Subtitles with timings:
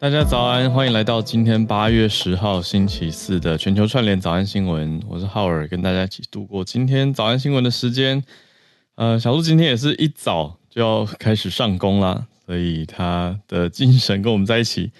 [0.00, 4.98] 大家早安，欢迎来到今天八月十号星期四的全球串联早安新闻。
[5.06, 8.24] 我是浩尔，跟大家一起度过今天早安新闻的时间。
[8.94, 14.90] 呃，小鹿今天也是一早就要开始上工啦，所以他的精神跟我们在一起。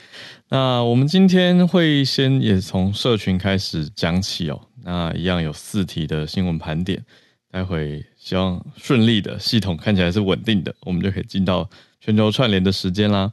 [0.50, 4.60] 那我们今天会先也从社群开始讲起哦。
[4.84, 7.02] 那一样有四题的新闻盘点，
[7.50, 11.70] 待会希望顺利的系统看起来是稳定的，我们就可以进到
[12.02, 13.32] 全球串联的时间啦。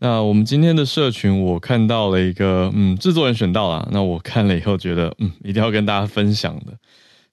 [0.00, 3.88] 那我们今天的社群，我看到了一个，嗯，制作人选到了。
[3.90, 6.72] 那我看了以后觉得，嗯，一定要跟大家分享的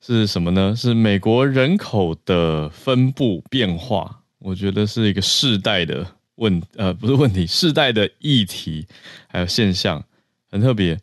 [0.02, 0.76] 是什么呢？
[0.76, 4.22] 是美国人口的分布变化。
[4.40, 6.06] 我觉得是一个世代的
[6.36, 8.88] 问，呃，不是问题，世代的议题，
[9.28, 10.04] 还有现象，
[10.50, 11.00] 很特别。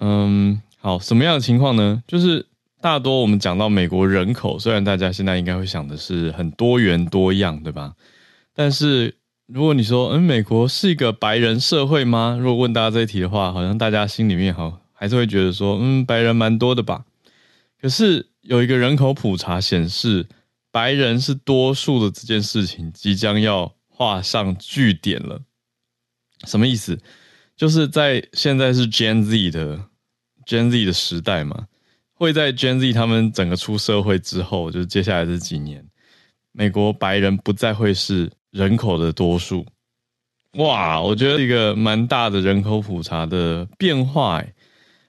[0.00, 2.02] 嗯，好，什么样的情况呢？
[2.08, 2.44] 就是
[2.80, 7.94] 大多我们讲到美国人口，虽然大家现在应该会想的是很多元多样，对吧？
[8.54, 9.14] 但是
[9.52, 12.38] 如果你说，嗯，美国是一个白人社会吗？
[12.40, 17.04] 如果问大家这一题的话，好像大家心里面好还是会觉得说，嗯，白人蛮多的吧。
[17.78, 20.26] 可是有一个人口普查显示，
[20.70, 25.42] 白人是多数的这件事情即将要画上句点了。
[26.44, 26.98] 什么意思？
[27.54, 29.84] 就是在现在是 Gen Z 的
[30.46, 31.66] Gen Z 的时代嘛，
[32.14, 35.86] 会在 Gen Z 他们整个出社会之后，就是接下来这几年，
[36.52, 38.32] 美国白人不再会是。
[38.52, 39.66] 人口的多数，
[40.58, 44.54] 哇，我觉得一个蛮大的人口普查的变化，欸，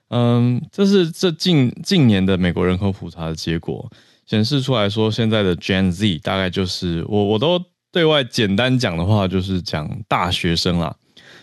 [0.08, 3.92] 嗯，这是这近近年的美国人口普查的结果。
[4.26, 10.96] 显示出来说，现在的 Gen Z 大概就是我我都对外简单讲的话，就是讲大学生啦，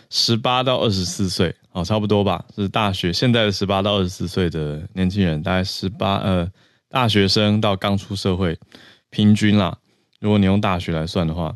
[0.09, 6.49] 十八到二十四岁，哦，差不多吧，是大学现在的十八到二十四岁的年轻人，大概十八呃
[6.89, 8.57] 大学生到刚出社会，
[9.11, 9.77] 平均啦，
[10.19, 11.55] 如果你用大学来算的话。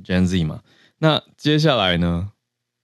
[0.00, 0.62] Gen Z 嘛，
[0.98, 2.32] 那接下来呢？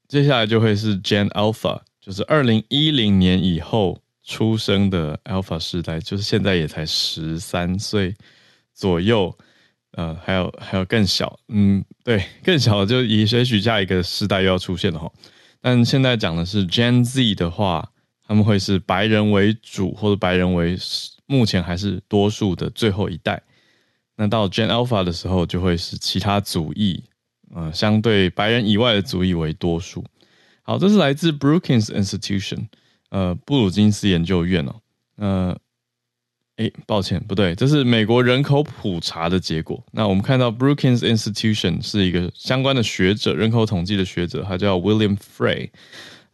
[0.09, 8.15] 接下来就会是 Gen Alpha，就是二零一零年以后出生的 Alpha 世代，就是现在也才十三岁
[8.75, 9.35] 左右，
[9.93, 15.11] 呃，还有还有更小，嗯，对，更小就以也许下一个世代又要出现了哈。
[15.63, 17.91] 但现在讲的是 Gen Z 的话，
[18.27, 20.77] 他们会是白人为主，或者白人为
[21.27, 23.43] 目前还是多数的最后一代。
[24.17, 27.03] 那到 Gen Alpha 的时候，就会是其他族裔，
[27.55, 30.05] 呃，相对白人以外的族裔为多数。
[30.63, 32.67] 好，这是来自 Brookings Institution，
[33.11, 34.75] 呃，布鲁金斯研究院哦。
[35.17, 35.59] 呃，
[36.57, 39.85] 哎，抱歉，不对，这是美国人口普查的结果。
[39.93, 45.71] 那我们看到 Brookings Institution 是一个相关的学者，人口统计的学者，他叫 William Frey。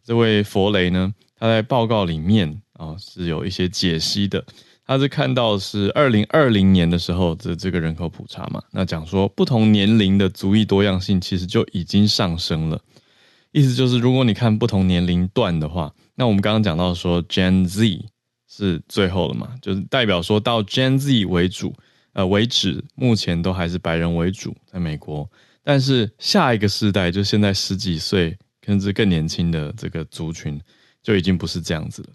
[0.03, 4.43] 这位弗雷呢，他在报告里面啊，是有一些解析的。
[4.89, 12.81] 他是看到是二零二零年的时候的这个人口普查嘛，那讲说不同年龄的族裔多样性其实就已经上升了，
[13.51, 18.03] 意思就是如果你看不同年龄段的话，那我们刚刚讲到说 Gen Z
[18.47, 21.71] 是最后了嘛，就是代表说到 Gen Z 为主，
[22.13, 25.29] 呃为止，目前都还是白人为主在美国，
[25.63, 28.35] 但是下一个世代就现在十几岁
[28.65, 30.59] 甚至更年轻的这个族群
[31.03, 32.09] 就已经不是这样子了。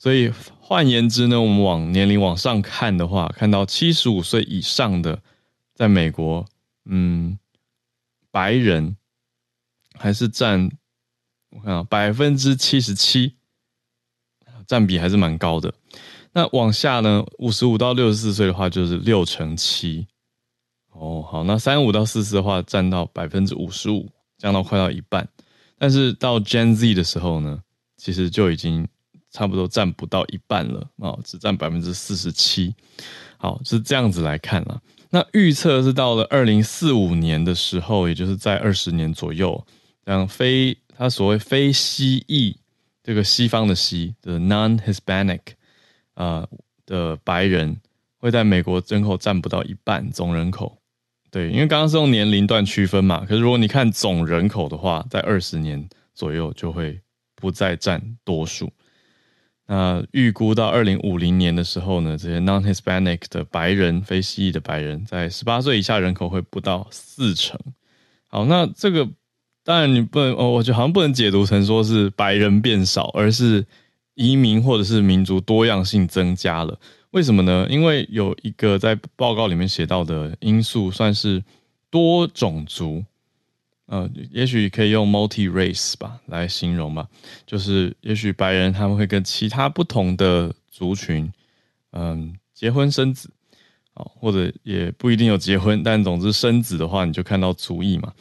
[0.00, 5.20] 所以换言之呢，我们往年龄往上看的话，看到七十五岁以上的，
[5.74, 6.46] 在美国，
[6.84, 7.36] 嗯，
[8.30, 8.96] 白人
[9.94, 10.70] 还是占，
[11.50, 13.34] 我看啊，百分之七十七，
[14.68, 15.74] 占比还是蛮高的。
[16.32, 20.06] 那往下呢，五十五到六十四岁的话，就是六成七。
[20.92, 25.28] 哦，好，那三十五到四十的话，占到百分之五十五，降到快到一半。
[25.76, 27.64] 但是到 Gen Z 的时候呢，
[27.96, 28.86] 其实就已经。
[29.30, 32.74] 差不多占不到一半了啊，只占百分之四十七。
[33.36, 34.80] 好，是这样子来看啦。
[35.10, 39.66] 那预测是到了二零四五年的时候，也就是在二十年左右，
[40.04, 42.56] 让非他所谓非西裔
[43.02, 45.40] 这个西方的西的 non-Hispanic
[46.14, 46.46] 啊、
[46.84, 47.80] 的白人，
[48.18, 50.76] 会在美国人口占不到一半总人口。
[51.30, 57.00] 对，因为刚刚是用年龄段区分嘛，可是如果你看总人口的话，在二十年左右就会
[57.34, 58.70] 不再占多数。
[59.70, 67.60] 那预估到二零五零年的时候呢，这些 non-Hispanic 的白人、非西裔的白人，在十八岁以下人口会不到四成。
[68.28, 69.06] 好，那这个
[69.62, 73.66] 当然你不能，哦，我觉得好像不能解读成说是白人变少，而是
[74.14, 76.78] 移民或者是民族多样性增加了。
[77.10, 77.66] 为什么呢？
[77.68, 81.44] 因为有一个在报告里面写到的因素，算是
[81.90, 83.04] 多种族。
[83.88, 87.08] 呃，也许可以用 multi-race 吧来形容吧，
[87.46, 91.32] 就是也许白人他们会跟其他不同的族群，
[91.92, 93.30] 嗯，结婚生子，
[93.94, 98.12] 哦，或者也不一定有结婚，但总之生子的话，你就看到族裔嘛，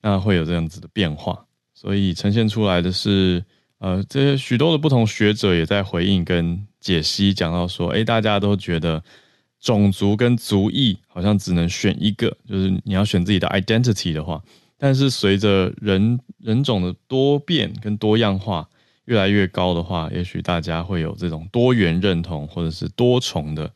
[0.00, 1.44] 那会有这样子的变化，
[1.74, 3.44] 所以呈现出来的是，
[3.78, 9.02] 呃，这些许多的不同学者也在回应跟解析，讲到说，诶，大家都觉得
[9.58, 14.40] 种族跟族裔好像只能选一个，就是你要选自己的 identity 的话，
[14.78, 18.68] 但是随着人人种的多变跟多样化
[19.06, 23.72] 越来越高的话，也许大家会有这种多元认同或者是多重的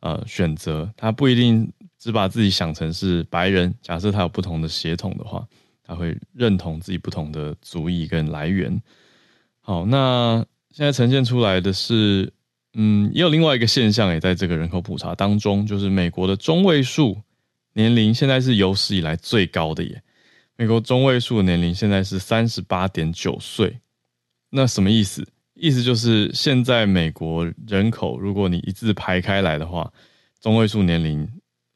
[0.00, 5.46] 呃选择，他不一定只把自己想成是白人，假设他有不同的血统的话。
[5.82, 8.80] 他会认同自己不同的族裔跟来源。
[9.60, 12.32] 好，那现在呈现出来的是，
[12.74, 17.20] 嗯，也有另外一个现象，也在这个人口普查当中，就是美国的中位数
[17.72, 20.00] 年龄现在是有史以来最高的耶。
[20.60, 23.80] 美国中位数年龄现在是三十八点九岁。
[24.50, 25.26] 那什么意思？
[25.54, 29.90] 意思就是现在美国人口，如果你一字排开来的话，
[30.38, 31.26] 中位数年龄。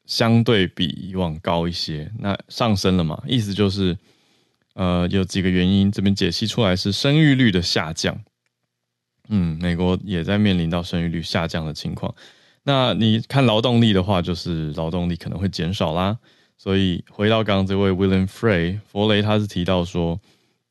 [0.05, 3.19] 相对比以往高一些，那上升了嘛？
[3.25, 3.97] 意思就是，
[4.75, 8.15] 呃，有几个原因，这边解析出来是生育率的下降。
[9.29, 12.13] 嗯，美国也在面临到生育率下降的情况。
[12.61, 16.19] 那你看劳动力的话，就是劳动力可能会减少啦。
[16.57, 20.19] 所以回到刚刚这位 William Frey 弗雷，他是提到说，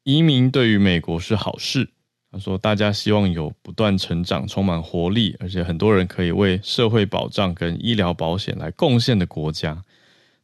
[0.02, 1.90] 移民对于美国是好事。
[2.32, 9.80] 他说：“大家希望有不断成长、充满活力，而且很多人可以为社会保障跟医疗保险来贡献的国家。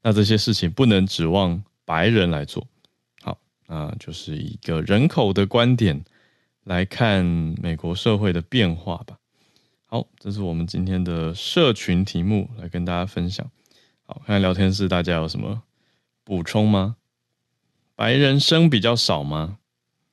[0.00, 2.64] 那这些事情不能指望白人来做。
[3.22, 6.04] 好，那就是一个人口的观点
[6.62, 7.24] 来看
[7.60, 9.16] 美国社会的变化吧。
[9.86, 13.50] 好，这是我们今天的社群题目，来跟大家分享。
[14.10, 15.62] 好，看看聊天室大家有什么
[16.24, 16.96] 补充吗？
[17.94, 19.58] 白人生比较少吗？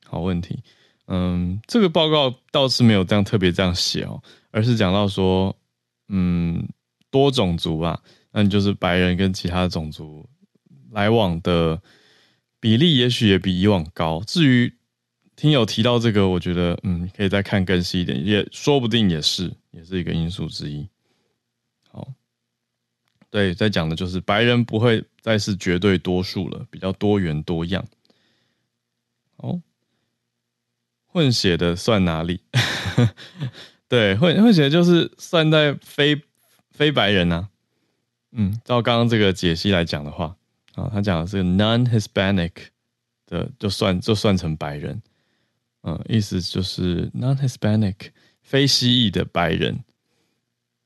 [0.06, 0.62] 好问题。”
[1.10, 4.22] 嗯，这个报告倒是没有这样特别这样写哦，
[4.52, 5.58] 而是讲到说，
[6.10, 6.68] 嗯，
[7.10, 8.00] 多种族吧，
[8.32, 10.30] 那你就是白人跟其他种族
[10.92, 11.82] 来往的
[12.60, 14.22] 比例，也许也比以往高。
[14.28, 14.72] 至于
[15.36, 20.88] 听友提到这个，我觉得嗯，可以再看更细一点，也说不定也是，也是一个因素之一。
[23.30, 27.86] 对，在讲的就是白人不会再是绝对多数了，比较多元多样。
[29.38, 29.62] 哦。
[31.06, 32.42] 混血的算哪里？
[33.90, 36.22] 对，混混血就是算在非
[36.70, 37.50] 非白人啊。
[38.32, 40.36] 嗯，照刚刚这个解析来讲的话，
[40.76, 42.52] 啊，他讲的是 non-Hispanic
[43.26, 45.02] 的，就算就算成白人。
[45.84, 47.96] 嗯，意思就是 non-Hispanic
[48.42, 49.84] 非西裔的白人。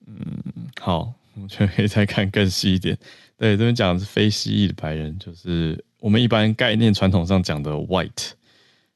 [0.05, 0.43] 嗯，
[0.79, 2.97] 好，我觉得可以再看更细一点。
[3.37, 8.31] 对，这边讲的是非蜥蜴的白人，就是我们一般概念传统上讲的 white。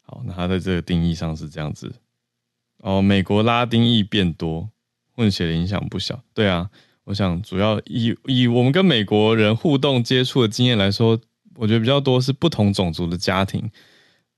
[0.04, 1.92] 好，那它在这个定义上是这样子
[2.80, 3.02] 哦。
[3.02, 4.70] 美国拉丁裔变多，
[5.14, 6.24] 混血的影响不小。
[6.34, 6.70] 对啊，
[7.06, 11.20] 我想主要以以我们跟美国人互动接触的经验来说，
[11.56, 13.68] 我觉得比较多是不同种族的家庭，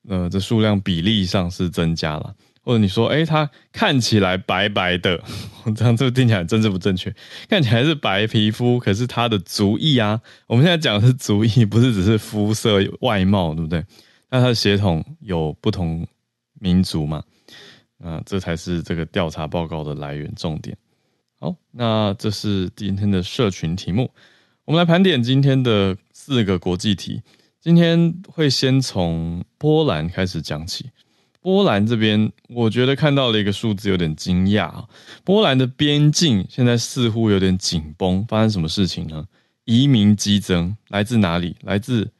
[0.08, 2.34] 呃，这数量比例上是增加了。
[2.68, 5.24] 或者你说，哎，他看起来白白的，
[5.74, 7.16] 这样这听起来真正不正确？
[7.48, 13.86] 看起来是白皮肤，可是他的族裔啊，我们现在讲的是族裔，不是只是肤色外貌，对不对？
[14.30, 16.06] 那他的血统有不同
[16.60, 17.24] 民族嘛？
[18.04, 20.76] 啊，这才是这个调查报告的来源重点。
[21.40, 24.12] 好，那这是今天的社群题目。
[24.66, 27.22] 我们来盘点今天的四个国际题。
[27.62, 30.90] 今天会先从波兰开始讲起。
[31.48, 34.84] 波兰这边，我觉得看到了一个数字有点惊讶啊。
[35.24, 39.26] 波兰的边境现在似乎有点紧绷，发生什么事情呢？
[39.64, 41.56] 移民激增，来自哪里？
[41.62, 42.12] 来自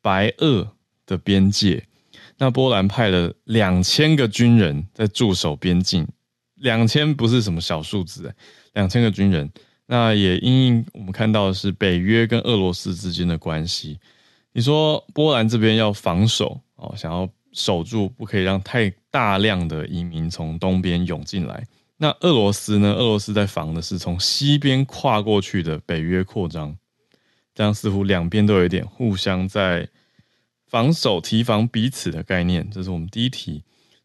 [0.00, 0.68] 白俄。
[1.08, 1.84] 的边界，
[2.36, 6.04] 那波兰派了两千个军人在驻守边境，
[6.56, 8.34] 两千不是什么小数字，
[8.74, 9.48] 两千个军人。
[9.86, 14.00] 那也因应我们看到的是北约跟俄罗斯之间的关系。
[14.52, 21.66] 你说波兰这边要防守哦，想要守住，不可以让太大量的移民从东边涌进来。
[21.96, 22.92] 那俄罗斯呢？
[22.92, 26.76] 俄罗斯在防的是从西边跨过去的北约扩张，
[27.52, 29.88] 这样似乎两边都有一点互相在。
[30.68, 33.62] 防守提防彼此的概念，这是我们第一题。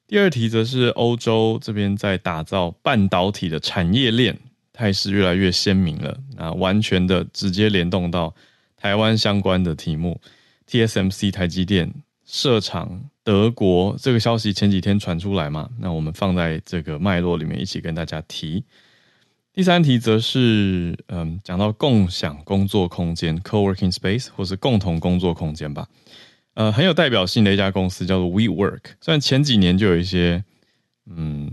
[0.08, 4.38] 第二题则是欧洲这边在打造半导体的产业链，
[4.72, 6.15] 态势越来越鲜明了。
[6.38, 8.36] 那完全的直接联动到
[8.77, 10.22] 台湾相关的题目
[10.70, 11.91] ，TSMC 台积电
[12.25, 15.69] 设厂德国这个消息前几天传出来嘛？
[15.79, 18.63] 那我们放在这个脉络里面一起跟大家提。
[19.53, 25.87] 第三题则是嗯，讲到共享工作空间 （co-working space） 或是共同工作空间吧。
[26.53, 28.79] 呃，很有代表性的一家公司叫做 WeWork。
[29.01, 30.43] 虽然前几年就有一些
[31.05, 31.51] 嗯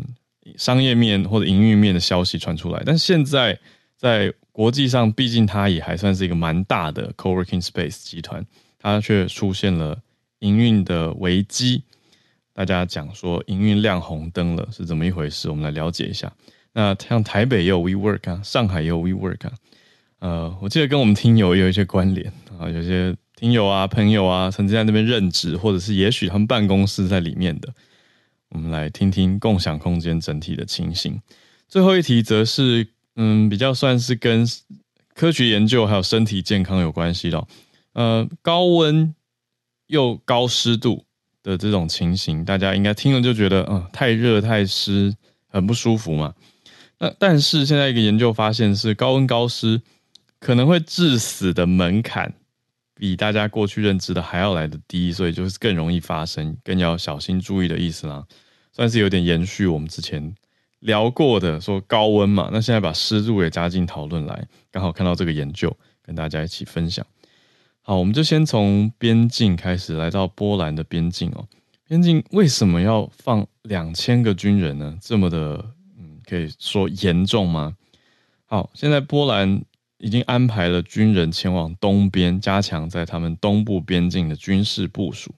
[0.57, 3.59] 商业面或者营运面的消息传出来，但现在
[3.97, 8.45] 在国际上，毕竟它也还算是一个蛮大的 co-working space 集团，
[8.79, 10.01] 它却出现了
[10.41, 11.83] 营运的危机。
[12.53, 15.49] 大家讲说营运亮红灯了是怎么一回事？
[15.49, 16.33] 我们来了解一下。
[16.73, 19.53] 那像台北也有 WeWork 啊，上海也有 WeWork 啊。
[20.19, 27.73] 呃，我记得跟我们听友有一些关联啊，有些听友啊、朋友啊，曾经在那边任职，或者是也许他们办公室在里面的。
[28.49, 31.21] 我们来听听共享空间整体的情形。
[31.69, 34.45] 最后一题则是，嗯，比较算是跟
[35.15, 37.47] 科学研究还有身体健康有关系的。
[37.93, 39.15] 呃，高温
[39.89, 41.05] 又高湿度
[41.43, 45.15] 的这种情形，大家应该听了就觉得，嗯、太热太湿，
[45.49, 46.33] 很不舒服嘛。
[46.99, 49.81] 那但是现在一个研究发现是高温高湿
[50.41, 52.33] 可能会致死的门槛
[52.95, 58.27] 比大家过去认知的还要来得低，所以就是更容易发生，更要小心注意的意思啦。
[58.73, 60.35] 算是有点延续我们之前
[60.81, 67.07] 聊过的，说高温嘛，那现在把湿度也加进讨论来，刚好看到这个研究，跟大家一起分享。
[67.89, 71.49] 好，我们就先从边境开始，来到波兰的边境哦。
[71.87, 74.99] 边境为什么要放两千个军人呢？
[75.01, 75.65] 这么的。
[75.97, 77.75] 嗯可以说严重吗？
[78.45, 79.63] 好，现在波兰
[79.97, 85.35] 已经安排了军人前往东边，加强在他们东部边境的军事部署。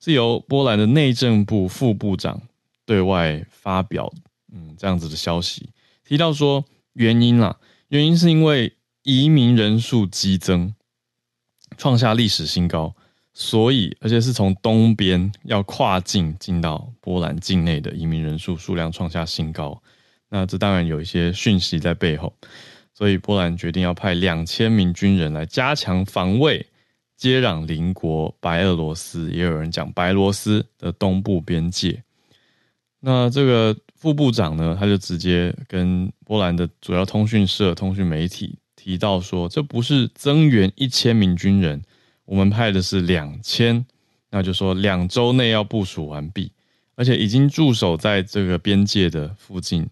[0.00, 2.40] 是由波兰的内政部副部长
[2.86, 4.10] 对外发表，
[4.50, 5.68] 嗯，这样子的消息，
[6.02, 7.58] 提到说原因啦，
[7.88, 8.72] 原因是因为
[9.02, 10.74] 移民人数激增，
[11.76, 12.94] 创下历史新高，
[13.32, 19.82] 所以而且是从东边要跨境进到波兰境内的移民人数数量创下新高。
[20.28, 22.32] 那这当然有一些讯息在背后，
[22.94, 26.64] 所以波兰决定要派两千名军人来加强防卫，
[27.16, 32.02] 接壤邻国白俄罗斯，也有人讲白罗斯的东部边界。
[33.00, 41.80] 那这个副部长呢，他就直接跟波兰的主要通讯社、通讯媒体提到说，这不是增援一千名军人，
[42.24, 43.86] 我们派的是两千，
[44.30, 46.50] 那就说两周内要部署完毕，
[46.96, 49.88] 而且已经驻守在这个边界的附近。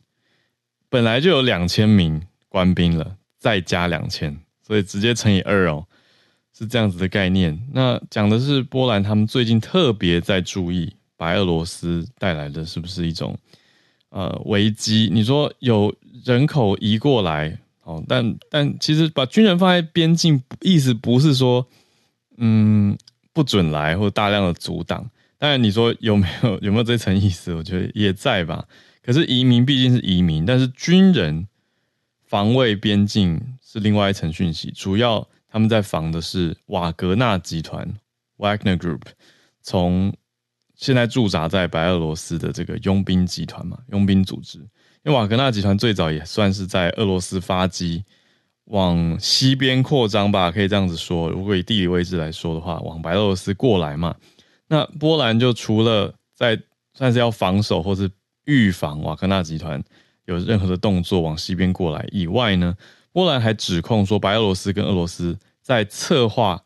[0.88, 5.86] 本来就有两千名官兵了，再加两千，所以直接乘以二哦，
[6.52, 7.56] 是这样子的概念。
[7.72, 13.38] 那讲的是波兰，他们最近特别在注意白俄罗斯带来的是不是一种
[14.08, 15.08] 呃危机？
[15.12, 15.94] 你说有
[16.24, 17.56] 人口移过来
[17.90, 21.66] 哦，但但其实把军人放在边境，意思不是说
[22.36, 22.96] 嗯
[23.32, 25.10] 不准来或大量的阻挡。
[25.38, 27.52] 当然你说有没有有没有这层意思？
[27.54, 28.66] 我觉得也在吧。
[29.02, 31.48] 可是移民毕竟是移民，但是军人
[32.26, 34.70] 防卫边境是另外一层讯息。
[34.70, 37.94] 主要他们在防的是瓦格纳集团
[38.36, 39.00] （Wagner Group），
[39.62, 40.14] 从
[40.76, 44.60] 现在驻扎在白俄罗斯的这个佣兵集团嘛，佣兵组织。
[45.04, 48.04] 因为瓦格纳集团最早也算是在俄罗斯发迹，
[48.64, 51.30] 往西边扩张吧，可以这样子说。
[51.30, 54.14] 如果以地理位置来说的话，往白俄罗斯过来嘛，
[54.68, 56.60] 那波兰就除了在
[56.94, 58.10] 算是要防守，或是
[58.44, 59.82] 预防瓦格纳集团
[60.26, 62.76] 有任何的动作往西边过来以外呢，
[63.12, 66.62] 波兰还指控说白俄罗斯跟俄罗斯在策划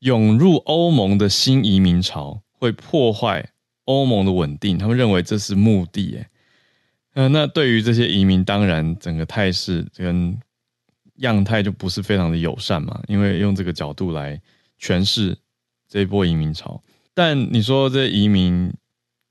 [0.00, 3.50] 涌入欧盟的新移民潮，会破坏
[3.84, 4.76] 欧盟的稳定。
[4.76, 6.18] 他们认为这是目的。
[6.18, 6.28] 哎，
[7.16, 10.38] 嗯，那对于这些移民，当然整个态势跟
[11.16, 14.40] 样态就不是非常的友善嘛，因为用这个角度来
[14.78, 15.36] 诠释
[15.88, 16.82] 这一波移民潮。
[17.14, 18.72] 但你说这移民？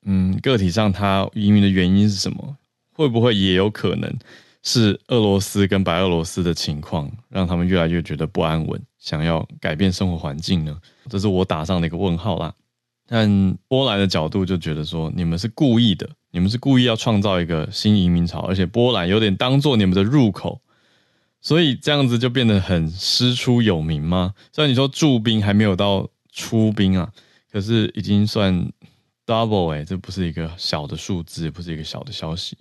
[0.07, 2.55] 嗯，个体上他移民的原因是什么？
[2.93, 4.15] 会不会也有可能
[4.61, 10.79] 是俄罗斯跟白俄罗斯的情况让他们越来越觉得不安稳，想要改变生活环境呢？
[11.09, 12.53] 这是我打上的一个问号啦。
[13.07, 20.61] 但波兰的角度就觉得说，你们是故意的，你们是故意要创造一个新移民潮，而且波兰有点当做你们的入口，
[21.41, 24.33] 所以这样子就变得很师出有名吗？
[24.51, 27.09] 虽然你说驻兵还没有到出兵啊，
[27.51, 28.69] 可是已经算。
[29.27, 32.55] Double 哎，这不是一个小的数字，不是一个小的消息。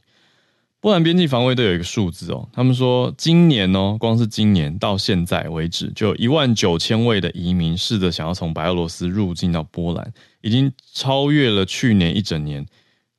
[0.80, 12.64] 波兰边境防卫队有一个数字哦，他们说今年哦，光是今年到现在为止，就有一万九千位的移民试着想要从白俄罗斯入境到波兰，已经超越了去年一整年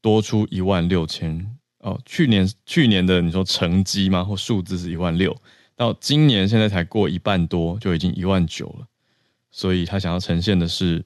[0.05, 1.99] 多出一万六千哦。
[2.05, 4.23] 去年去年的你说成绩吗？
[4.23, 5.35] 或数字是一万六，
[5.75, 8.87] 到今年现在才过一半多，就已经一万九了。
[9.49, 11.03] 所以他想要呈现的是。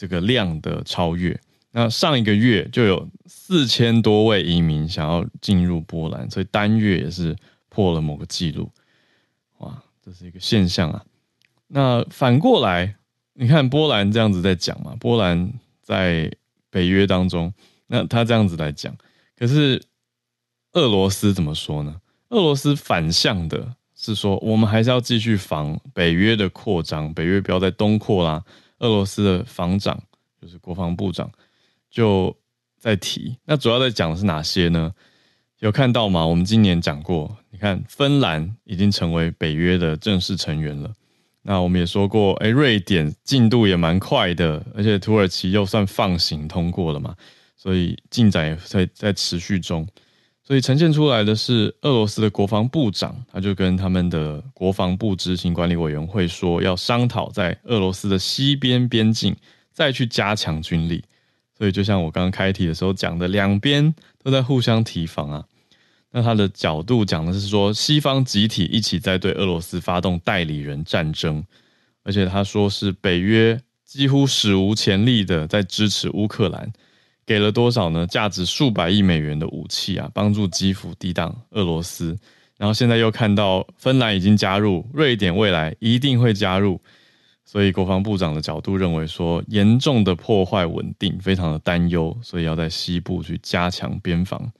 [0.00, 1.38] 这个量的超越，
[1.72, 7.36] 那上一个月就有四千多位移民想要进入波兰，所以单月也是
[7.68, 8.72] 破了某个记录，
[9.58, 11.04] 哇，这是一个现象啊。
[11.66, 12.96] 那反过来，
[13.34, 15.52] 你看波兰这样子在讲嘛，波兰
[15.82, 16.32] 在
[16.70, 17.52] 北约当中，
[17.92, 18.96] 那他这样子来讲，
[19.36, 19.82] 可是
[20.74, 22.00] 俄罗斯怎么说呢？
[22.28, 28.40] 俄罗斯反向的是说，我们还是要继续防北约的扩张，北约不要再东扩啦。
[28.78, 30.00] 俄罗斯的防长
[30.40, 31.28] 就是国防部长，
[31.90, 32.34] 就
[32.78, 33.36] 在提。
[33.44, 34.92] 那主要在讲的是哪些呢？
[35.58, 36.24] 有看到吗？
[36.24, 40.92] 我们今年讲过，你看芬兰已经成为北约的正式成员了。
[41.42, 47.16] 那我们也说过，哎，瑞典进度也蛮快的，而且土耳其又算放行通过了嘛，
[47.62, 49.86] 所以进展也在在持续中。
[50.42, 59.36] 所以呈现出来的是俄罗斯的国防部长，他就跟他们的国防部执行管理委员会说，要商讨在俄罗斯的西边边境
[59.72, 61.04] 再去加强军力。
[61.58, 65.44] 所以就像我刚刚开题的时候讲的，两边都在互相提防啊。
[66.12, 71.44] 那他的角度讲的是说，西方集体一起在对俄罗斯发动代理人战争，
[72.02, 76.72] 而且他说是北约几乎史无前例的在支持乌克兰，
[77.30, 78.04] 给了多少呢？
[78.08, 82.18] 价值数百亿美元的武器啊，帮助基辅抵挡俄罗斯。
[82.58, 86.80] 然后现在又看到芬兰已经加入，瑞典未来一定会加入，
[87.44, 94.50] 所以国防部长的角度认为说，严重的破坏稳定，非常的担忧，所以要在西部去加强边防。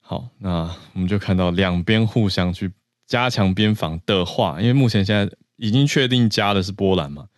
[0.00, 2.72] 好，那我们就看到两边互相去
[3.06, 7.28] 加强边防的话，因为目前现在已经确定加的是波兰嘛，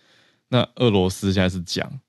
[0.49, 2.01] 那俄罗斯现在是讲，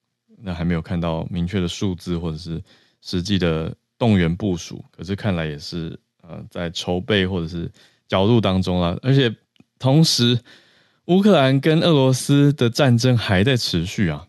[0.45, 2.61] 那还没有看到明确的数字或者是
[3.01, 7.71] 实际的动员部署，可是看来也是呃在筹备或者是
[8.07, 9.35] 角度当中啦，而且
[9.79, 10.39] 同时
[11.05, 14.27] 乌克兰跟俄罗斯的战争还在持续啊，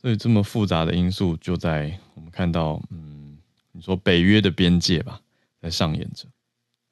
[0.00, 3.36] 所以这么复杂的因素就在我们看到，嗯，
[3.72, 5.20] 你说北约的边界吧。
[5.62, 6.24] 在上演着。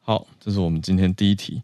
[0.03, 1.63] 好，这是我们今天第一题，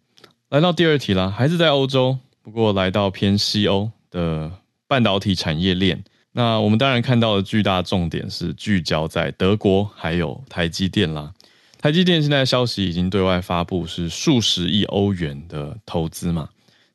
[0.49, 4.51] 来到第二题啦，还是在欧洲，不过来到偏西欧的
[4.87, 6.03] 半导体产业链。
[6.37, 11.33] 那我们当然看到的巨大重点是聚焦在德国还有台积电啦。
[11.79, 16.49] 台积电现在消息已经对外发布，是数十亿欧元的投资嘛，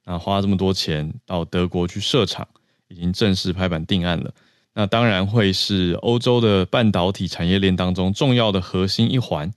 [0.03, 2.45] 那花这么多钱到德国去设厂，
[2.89, 4.33] 已经正式拍板定案了。
[4.73, 9.49] 那当然会是欧洲的半导体产业链当中重要的核心一环。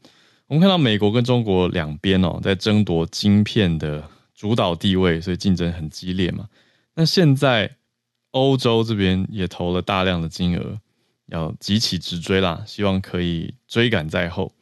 [0.47, 4.05] 我们看到美国跟中国两边哦，在争夺晶片的
[4.35, 6.47] 主导地位，所以竞争很激烈嘛。
[6.95, 7.75] 那现在
[8.33, 10.79] 欧洲这边也投了大量的金额，
[11.27, 14.53] 要急起直追啦，希望可以追赶在后。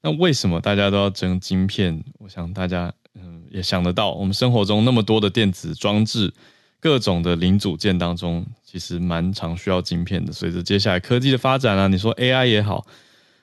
[0.00, 2.02] 那为什么大家都要争晶片？
[2.18, 6.32] 我想大家嗯也想得到，我们生活中那么多的电子装置，
[6.80, 10.32] 各种的零组件当中，其实蛮常需要晶片的。
[10.32, 12.86] 随着接下来科技的发展啊，你说 AI 也好，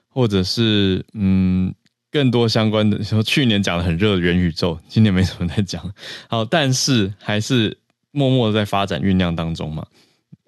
[0.09, 1.73] 或者是嗯。
[2.13, 5.81] 更多相关的，说去年讲的很热的元宇宙，今年没什么在讲。
[6.27, 7.77] 好，但是还是
[8.11, 9.87] 默默的在发展酝酿当中嘛。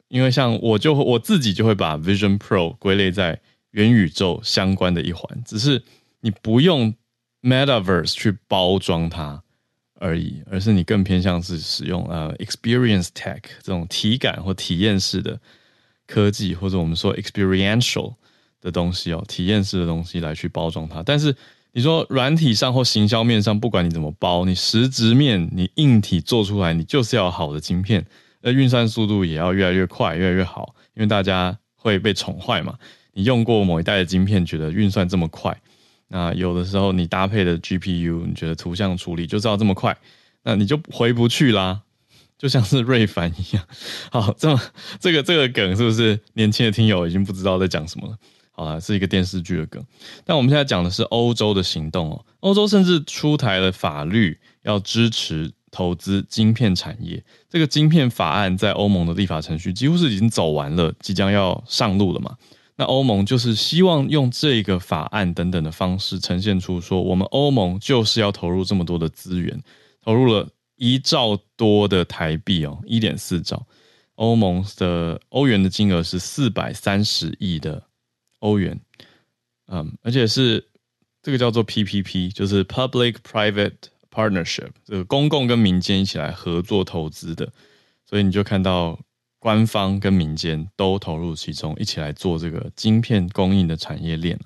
[0.08, 5.84] 因为像我就我自己就会把 Vision Pro 归类在元宇宙相关的一环，只是
[6.22, 6.94] 你不用
[7.42, 9.44] Metaverse 去包装它
[9.96, 15.40] 而已，而是你更偏向是使用呃 Experience Tech 这种体感或体验式的
[16.06, 18.16] 科技，或者我们说 Experiential。
[18.64, 21.04] 的东西哦，体验式的东西来去包装它。
[21.04, 21.36] 但是
[21.76, 28.06] 你说软体上或行销面上，不管你怎么包，你实质面你硬体做出来，你就是要好的晶片，
[28.42, 30.76] 那运算速度也要越来越快，越来越好。
[30.94, 32.78] 因为大家会被宠坏嘛。
[33.14, 35.56] 你用过某一代的晶片，觉得运算这么快，
[36.10, 39.98] 那有的时候你搭配的 GPU，你觉得图像处理就知道这么快，
[40.44, 41.82] 那你就回不去啦。
[42.38, 43.66] 就像是瑞凡一样。
[44.12, 44.62] 好，这么
[45.00, 48.18] 这个这个梗是不是年轻的听友已经不知道在讲什么了？
[48.56, 49.84] 好了，是一个电视剧的梗，
[50.24, 52.26] 但我们现在讲的是欧洲的行动哦。
[52.42, 57.24] 欧洲甚至出台了法律，要支持投资晶片产业。
[57.50, 62.38] 这个晶片法案在欧盟的立法程序几乎是已经走完了，即将要上路了嘛。
[62.76, 69.60] 那欧盟就是希望用这个法案等等的方式，呈现出说，我们欧盟就是要投入这么多的资源，
[70.04, 73.66] 投入了一兆多的台币哦，一点四兆。
[74.14, 77.82] 欧盟的欧元的金额是四百三十亿的。
[78.44, 78.78] 欧元，
[79.68, 80.68] 嗯，而且是
[81.22, 83.76] 这个叫做 PPP，就是 Public Private
[84.12, 87.54] Partnership，这个公共跟民间一起来合作投资的，
[88.06, 89.00] 所以你就看到
[89.40, 94.38] 官方跟民间都投入其中，一起来做这个晶片供应的产业链。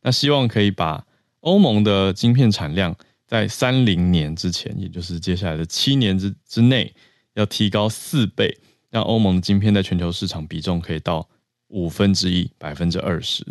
[0.00, 1.06] 那希望可以把
[1.40, 6.94] 欧盟的晶片产量在三零年之前，也就是接下来的七年之之内，
[7.34, 8.56] 要提高四倍，
[8.88, 11.28] 让欧盟的晶片在全球市场比重可以到。
[11.72, 13.44] 五分之一，百分之二十，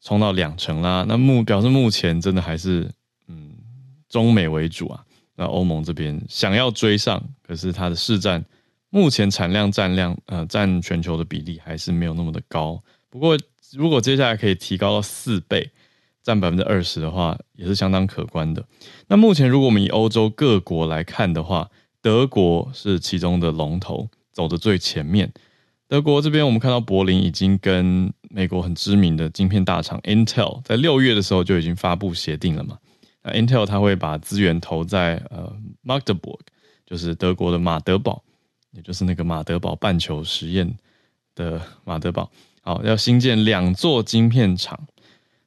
[0.00, 1.04] 冲到两成啦。
[1.06, 2.90] 那目表示目前真的还是
[3.28, 3.52] 嗯，
[4.08, 5.04] 中美为主啊。
[5.36, 8.44] 那欧盟这边想要追上，可是它的市占
[8.88, 12.82] 目前产量占量呃占全球的比例还是没有那么的高。
[13.10, 13.38] 不过
[13.72, 15.70] 如果接下来可以提高到四倍，
[16.22, 18.64] 占百分之二十的话，也是相当可观的。
[19.08, 25.30] 那目前如果我们以欧洲各国来看的话，德国是其中的龙头，走的最前面。
[25.90, 32.78] 德国这边，我们看到柏林已经跟美国很知名的晶片大厂 Intel 在六月的时候就已经发布协定了嘛。
[33.24, 35.52] 那 Intel 它会把资源投在呃
[35.84, 36.38] Magdeburg，
[36.86, 38.22] 就是德国的马德堡，
[38.70, 40.72] 也就是那个马德堡半球实验
[41.34, 42.30] 的马德堡。
[42.62, 44.86] 好，要新建两座晶片厂。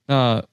[0.07, 0.43] 那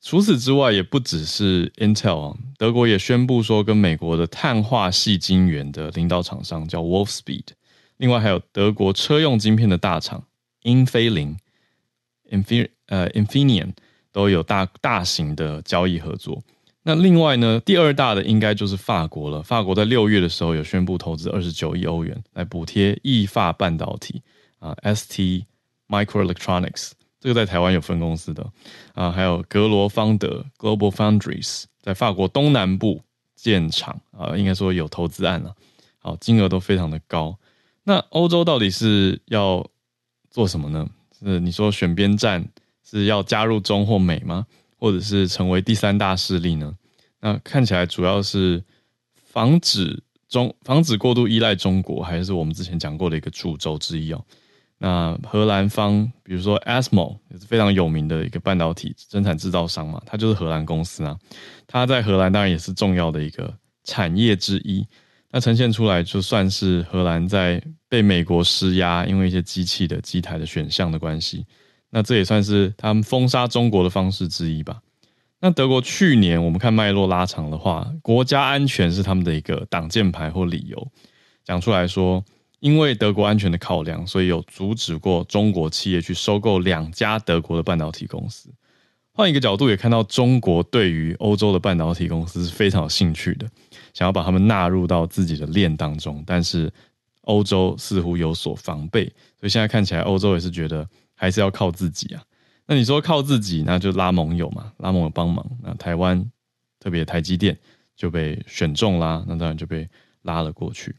[0.00, 7.46] 除此之外，也不只是 Intel 啊，德国也宣布说，跟美国的碳化矽晶圆的领导厂商叫 Wolfspeed。
[7.96, 10.24] 另外还有德国车用晶片的大厂
[10.62, 11.36] 英飞凌
[12.30, 13.72] Infi 呃 Infineon
[14.10, 16.42] 都有大大型的交易合作。
[16.82, 19.42] 那另外呢，第二大的应该就是法国了。
[19.42, 24.22] 法国在六月的时候有宣布投资二十九亿欧元来补贴意法半导体
[24.58, 25.44] 啊，ST
[25.88, 28.46] Microelectronics 这个在台湾有分公司的
[28.92, 33.02] 啊，还有格罗方德 Global Foundries 在法国东南部
[33.34, 35.54] 建厂啊，应该说有投资案了。
[35.98, 37.38] 好，金额都非常的高。
[37.84, 39.64] 那欧洲到底是要
[40.30, 40.88] 做什么呢？
[41.18, 42.46] 是你说选边站
[42.82, 44.46] 是要加入中或美吗？
[44.78, 46.74] 或者是成为第三大势力呢？
[47.20, 48.62] 那看起来主要是
[49.14, 54.24] 防止中防止过度依赖中国，还是我们之前讲过的一个主轴之一哦。
[54.78, 61.16] 那荷兰方，比如说 ASML 也是非常有名的一个半导体生产制造商嘛，它就是荷兰公司啊。
[61.66, 64.86] 它在荷兰当然也是重要的一个产业之一。
[65.34, 71.44] 那呈现出来就算是荷兰在被美国施压，因为一些机器的机台的选项的关系，
[71.90, 74.80] 那这也算是他们封杀中国的方式之一吧。
[75.40, 80.88] 那德国去年我们看脉络拉长的话，国家安全是他们的一个挡箭牌或理由，
[81.44, 82.24] 讲出来说，
[82.60, 88.50] 因为德国安全的考量，所以有阻止过中国企业去收购两家德国的半导体公司。
[89.16, 93.48] 换一个角度也看到，中国对于欧洲的半导体公司是非常有兴趣的，
[93.92, 96.20] 想要把他们纳入到自己的链当中。
[96.26, 96.70] 但是
[97.22, 99.04] 欧洲似乎有所防备，
[99.38, 102.22] 所以现在看起来欧洲也是觉得还是要靠自己啊。
[102.66, 105.48] 那你说靠自己，那就拉盟友嘛，拉盟友帮忙。
[105.62, 106.28] 那台湾
[106.80, 107.56] 特别台积电
[107.94, 109.88] 就被选中啦，那当然就被
[110.22, 110.92] 拉了过去。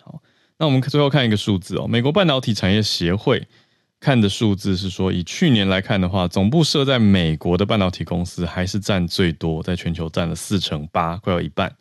[0.00, 0.20] 好，
[0.58, 3.48] 那我们最后看一个数字哦，美国半导体产业协会。
[3.98, 11.74] 看的数字是说，以去年来看的话，总部设在美国的半导体公司还是占最多，在全球占了四成八，快要一半。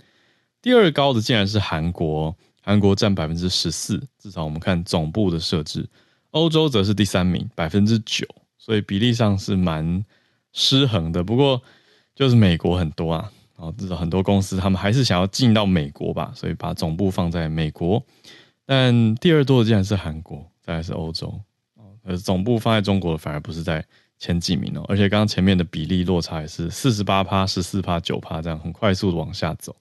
[0.62, 5.88] 第二高的竟然是韩国，韩国占百分之十四，至少我们看总部的设置。
[6.32, 8.26] 欧洲则是第三名，百分之九，
[8.58, 10.04] 所以比例上是蛮
[10.54, 11.24] 失衡的。
[11.24, 11.62] 不过
[12.16, 18.04] 就是美国很多啊，然后至少很多公司他们还是想要进到美国吧，所以把总部放在美国。
[18.66, 21.40] 但第二多的竟然是韩国，再来是欧洲。
[22.06, 23.84] 呃，总部放在中国的反而不是在
[24.20, 29.76] 前几名哦，而且刚刚前面的比例落差也是四十八趴、十四趴、九趴这样，很快速的往下走，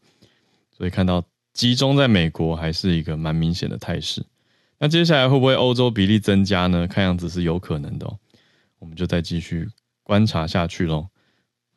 [0.72, 4.24] 所以看到集中在美国还是一个蛮明显的态势。
[4.78, 6.88] 那接下来会不会欧洲比例增加呢？
[6.88, 8.18] 看样子是有可能的哦，
[8.78, 9.68] 我们就再继续
[10.02, 11.06] 观察下去喽。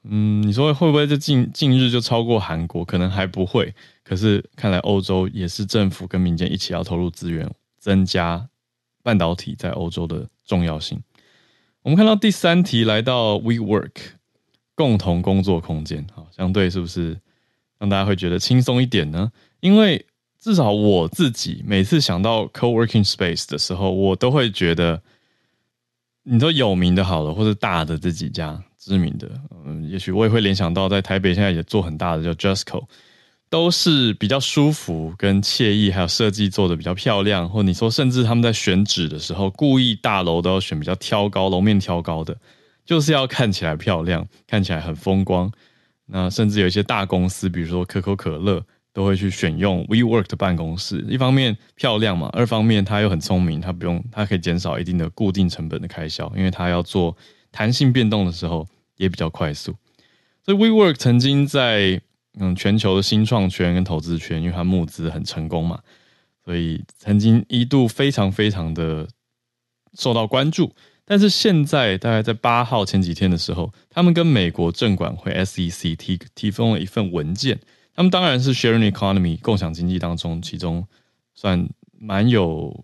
[0.04, 2.86] 嗯，你说会不会在近近日就超过韩国？
[2.86, 8.48] 可能还不会，可是看来欧洲也是政府跟民间一起要投入资源增加。
[9.04, 11.00] 半导体在欧洲的重要性。
[11.84, 13.92] 我们看到第三题来到 WeWork
[14.74, 17.16] 共同工作空间，好，相对是不是
[17.78, 19.32] 让大家会觉得轻松一点呢？
[19.60, 20.04] 因为
[20.40, 25.02] 至少我自己每次想到 Co-working Space 的时候，我都会觉得，
[26.24, 29.30] 你说有名的好了，或者大的这几家知名的，
[29.66, 32.84] 嗯，也许我也会联想到在台北现在也做很大的叫 JustCo。
[33.50, 42.36] 都是比较舒服跟惬意，还有设计做的比较漂亮，或你说甚至他们在选址的时候，故意大楼都要选比较挑高，楼面挑高的，
[42.86, 45.50] 就是要看起来漂亮，看起来很风光。
[46.08, 48.62] 那甚至有一些大公司，比如说可口可乐，
[48.94, 51.06] 都会去选用 WeWork 的办公室。
[51.08, 57.16] 一方面漂亮嘛，二方面它又很聪明，它不用，它可以减少一定的固定成本的开销，因为它要做
[57.52, 59.74] 弹性变动的时候也比较快速。
[60.46, 62.02] 所以 WeWork 曾经在。
[62.40, 65.80] 嗯，全球的新创圈跟投资圈，因为它募资很成功嘛，
[66.46, 69.08] 所以曾经一度非常非常的
[69.94, 70.74] 受到关注。
[71.04, 77.60] 但是现在大概在八号前几天的时候，他们跟美国证管会 SEC 提提供了一份文件。
[77.96, 80.86] 他们当然是 Sharing Economy 共享经济当中，其中
[81.34, 82.84] 算蛮有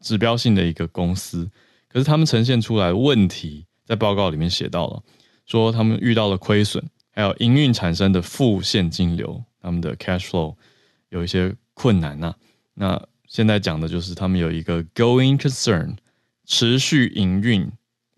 [0.00, 1.50] 指标性的一个公司。
[1.88, 5.02] 可是他们呈现出来问题，在报告里面写到了，
[5.46, 6.82] 说他们遇到了亏损。
[7.12, 10.54] 还有营运产生的负现金流，他们的 cash flow
[11.08, 12.34] 有一些困难呐、
[12.74, 15.96] 那现在讲的就是他们有一个 going concern，
[16.46, 17.70] 持续营运，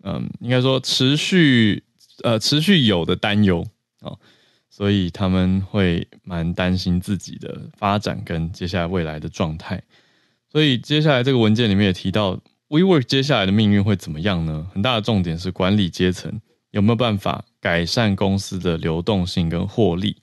[0.03, 1.83] 嗯，应该说持续
[2.23, 3.65] 呃持续有的担忧
[4.01, 4.17] 啊，
[4.69, 9.81] 所以他们会蛮担心自己的发展跟接下来未来的状态。
[10.51, 14.67] 所以接下来这个文件里面也提到，WeWork 接下来的命运会怎么样呢？
[14.73, 16.41] 很大的重点是管理阶层
[16.73, 20.17] 有没有办法改善公司的流动性跟获利。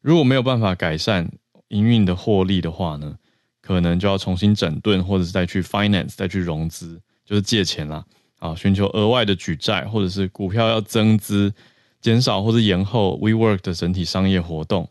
[0.00, 1.28] 如果没有办法改善
[1.68, 3.16] 营运的获利的话呢，
[3.60, 8.04] 可能就要重新整顿，或者是再去 finance 再去融资，就是借钱啦，
[8.38, 11.52] 啊，寻求额外的举债，或者是股票要增资、
[12.00, 14.88] 减少或者延后 WeWork 的整体商业活动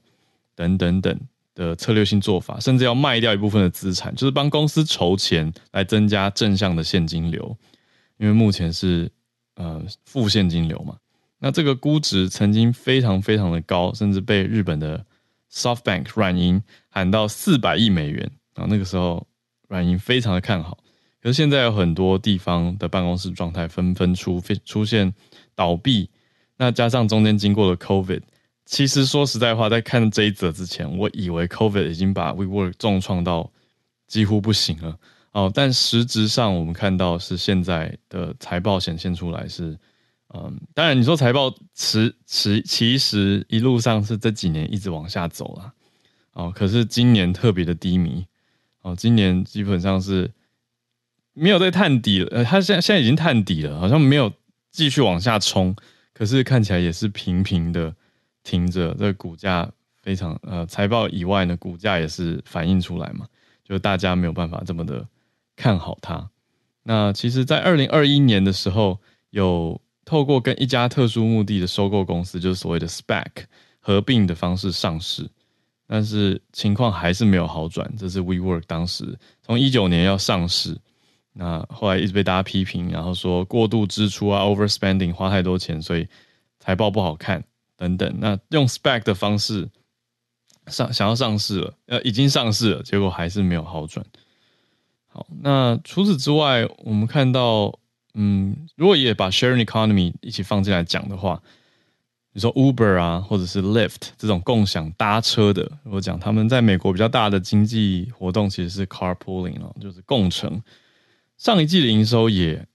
[0.56, 1.18] 等等等
[1.56, 7.58] 的策略性做法，甚至要卖掉一部分的资产，就是帮公司筹钱来增加正向的现金流，
[8.18, 9.10] 因为目前是
[9.58, 10.98] 呃负现金流嘛。
[11.40, 15.06] 那这个估值曾经非常非常的高，甚至被日本的
[15.52, 18.66] SoftBank 软银喊到四百亿美元啊！
[18.68, 19.28] 那个时候
[19.68, 20.80] 软银非常的看好，
[21.22, 25.14] 可是现在有很多地方的办公室状态纷纷出出现
[25.54, 26.10] 倒闭，
[26.58, 28.24] 那加上中间经过了 COVID，
[28.66, 33.52] 其实说实在话，在看这一则之前，我以为 COVID 已经把 WeWork 重创到
[34.08, 34.98] 几乎不行了
[35.32, 39.78] 哦，但实质上我们看到是现在的财报显现出来是。
[40.34, 45.74] 嗯，当然，你说财报其其其实一路上是这几年一直往下走了，
[46.34, 48.26] 哦，可是今年特别的低迷，
[48.82, 50.30] 哦，今年基本上是
[51.32, 54.30] 没有在探底了，呃，它现在现在已经探底了，好像没有
[54.70, 55.74] 继续往下冲，
[56.14, 57.96] 可是看起来也是平平的
[58.44, 63.26] 停着，这个股价非常呃，财报以外呢，股价也是反映出来嘛，
[63.64, 65.08] 就大家没有办法这么的
[65.58, 66.30] 看好它。
[66.84, 69.82] 那其实，在二零二一年的时候有。
[70.10, 73.26] 透过跟一家特殊目的的收购公司，就是所谓的 SPAC
[73.82, 75.30] 合并的方式上市，
[75.86, 77.94] 但是情况还是没有好转。
[77.98, 80.78] 这是 WeWork 当时从一九年要上市，
[81.34, 86.08] 那后来一直被大家批评，然后说过度支出啊，overspending 花太多钱，所以
[86.62, 87.44] 财报不好看
[87.76, 88.16] 等等。
[88.18, 89.68] 那用 SPAC 的方式
[90.68, 94.06] 上想要上市了，呃，已经上市了，结果还是没有好转。
[95.42, 97.80] 那除此之外，我们看到。
[98.20, 101.36] 嗯，如果也把 sharing economy 一起放进来讲的话，
[102.34, 110.60] 比如说 Uber 啊，或者是 Lyft 这种共享搭车的，如果讲他们在美国比较大的经济活动其实是 carpooling 哦，就是共乘。
[111.38, 112.66] 上一季的营收也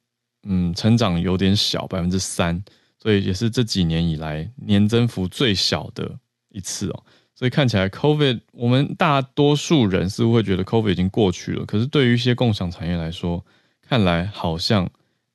[0.45, 2.63] 嗯成长有点小，百分之三，
[3.01, 6.17] 所以也是这几年以来年增幅最小的
[6.51, 7.03] 一次哦。
[7.35, 13.45] 所以看起来 COVID 我们大多数人似乎会觉得 COVID 已经过去了，可是对于一些共享产业来说，
[13.88, 14.88] 看来好像。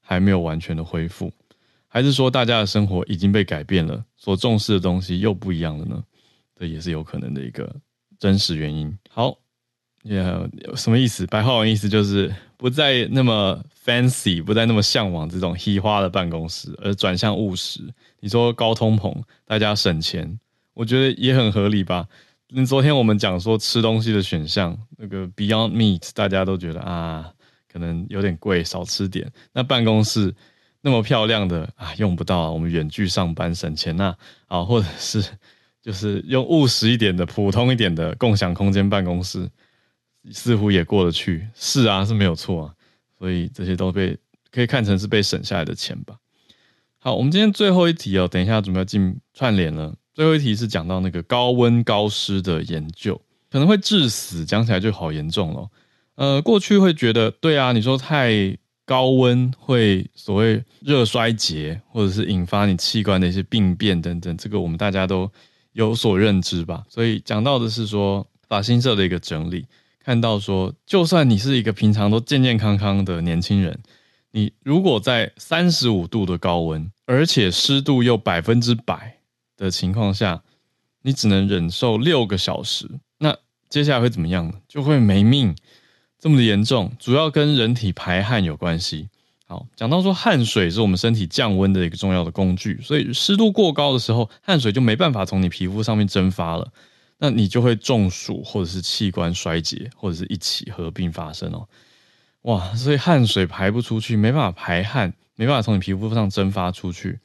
[0.09, 1.29] 还没有完全的恢复，
[1.85, 6.01] 还是说大家的生活已经被改变了，所重视的东西又不一样了呢？
[6.57, 7.69] 这也是有可能的一个
[8.17, 8.97] 真实原因。
[9.09, 9.37] 好，
[10.03, 10.23] 也、
[10.77, 11.27] 什么意思？
[11.27, 17.81] 白话文意思就是不再那么 fancy，不再那么向往这种稀花的办公室，而转向务实。
[18.21, 20.39] 你说高通膨，大家省钱，
[20.77, 22.07] 我觉得也很合理吧？
[22.49, 27.33] 那昨天我们讲说吃东西的选项，那个 Beyond Meat，大家都觉得啊。
[27.67, 29.31] 可能有点贵，少吃点。
[29.53, 30.33] 那办公室
[30.81, 32.51] 那么漂亮的啊，用不到啊。
[32.51, 34.15] 我们远距上班省钱呐
[34.47, 35.23] 啊，或者是
[35.81, 39.47] 就是用务实一点的、普通一点的共享空间办公室，
[40.31, 41.47] 似乎也过得去。
[41.55, 42.73] 是啊，是没有错啊。
[43.19, 44.17] 所以这些都被
[44.51, 46.15] 可以看成是被省下来的钱吧。
[46.97, 49.93] 好，我们今天最后一题哦，等一下准备要进串联了。
[50.17, 55.69] 最后一题是讲到那个高温高湿的研究，可能会致死，讲起来就好严重了。
[56.15, 65.31] 呃，过去会觉得对啊，你说太高温会所谓热衰竭，或者是引发你器官的一些病变等等，这个我们大家都
[65.73, 66.83] 有所认知吧。
[66.89, 69.67] 所以讲到的是说，法新社的一个整理，
[70.03, 73.77] 看到说，就算你是一个平常都健健康康的年轻人，
[74.31, 79.16] 你如果在三十五度的高温，而且湿度又百分之百
[79.57, 80.43] 的情况下，
[81.01, 83.35] 你只能忍受六个小时，那
[83.67, 84.53] 接下来会怎么样呢？
[84.67, 85.53] 就会没命。
[86.19, 89.07] 这么的严重，主要跟人体排汗有关系。
[89.45, 96.73] 好，讲到说汗水是我们身体降温的一个重要的工具，所以湿度过高的时候，汗水就没办法从你皮肤上面蒸发了，
[97.19, 101.67] 那你就会中暑或者是器官衰竭，或者是一起合并发生哦。
[102.41, 107.19] 哇，所以汗水排不出去，没办法排汗，没办法从你皮肤上蒸发出去，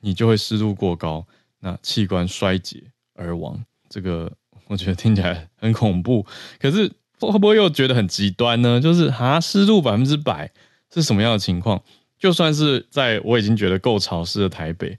[0.00, 1.24] 你就会湿度过高，
[1.64, 3.60] 那器官衰竭而亡。
[3.88, 4.30] 这个
[4.68, 6.24] 我觉得听起来很恐怖，
[6.60, 6.92] 可是。
[7.20, 8.78] 会不会又觉得很极端呢？
[8.78, 10.52] 就是啊，湿度百分之百
[10.92, 11.82] 是什么样的情况？
[12.18, 14.98] 就算是在我已经觉得够潮湿的台北，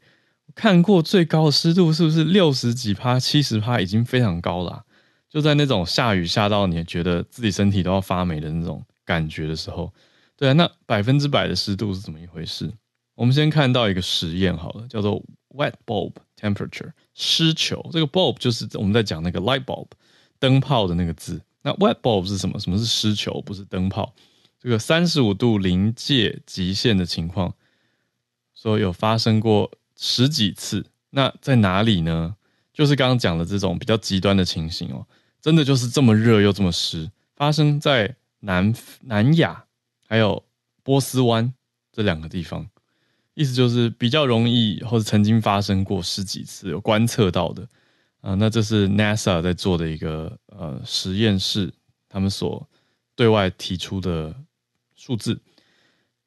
[0.55, 4.85] 看过最高湿度是不是六十几趴、七十趴，已经非常高了。
[5.29, 9.93] 就在那种下雨下到你觉得自己身体都要发霉的那种感觉的时候，
[10.35, 12.71] 对啊，那百分之百的湿度是怎么一回事？
[13.15, 17.83] 我们先看到一个实验好了，叫做 wet bulb temperature 湿球。
[17.91, 19.87] 这个 bulb 就是我们在讲那个 light bulb
[20.37, 21.41] 灯泡的那个字。
[21.61, 22.59] 那 wet bulb 是什么？
[22.59, 23.41] 什么是湿球？
[23.41, 24.13] 不是灯泡。
[24.59, 27.53] 这个三十五度临界极限的情况，
[28.53, 30.85] 说有发生过十几次。
[31.11, 32.35] 那在哪里呢？
[32.73, 35.07] 就是刚刚讲的这种比较极端的情形哦，
[35.41, 39.63] 真的就是这么热又这么湿，发生在南南亚
[40.05, 40.43] 还有
[40.83, 41.53] 波斯湾
[41.93, 42.67] 这两个地方。
[43.35, 47.67] 意思就是比较容易，或者曾经发生过十几次，有观测到的
[48.21, 51.71] 啊、那这是 NASA 在做的一个呃实验室，
[52.09, 52.67] 他们所
[53.15, 54.35] 对外提出的
[54.95, 55.39] 数字。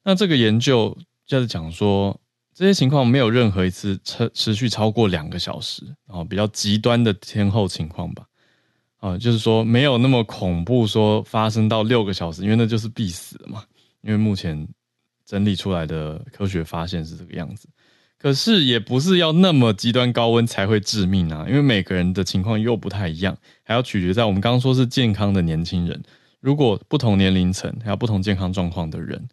[0.03, 2.17] 那这个研究就是讲说，
[2.53, 8.25] 这些情况没有任何一次持持续超过两个小时，然后比较极端的天后情况吧。
[8.99, 13.63] 啊、就是说没有那么恐怖，说发生到六个小时，因为那就是必死的嘛。
[14.03, 14.67] 因为目前。
[15.29, 17.69] 整理出来的科学发现是这个样子，
[18.17, 26.01] 可是也不是要那么极端高温才会致命啊，因为每个人的情况又不太一样，还要取决在我们刚刚说是健康的年轻人，
[26.39, 29.29] 如果不同年龄层还有不同健康状况的人，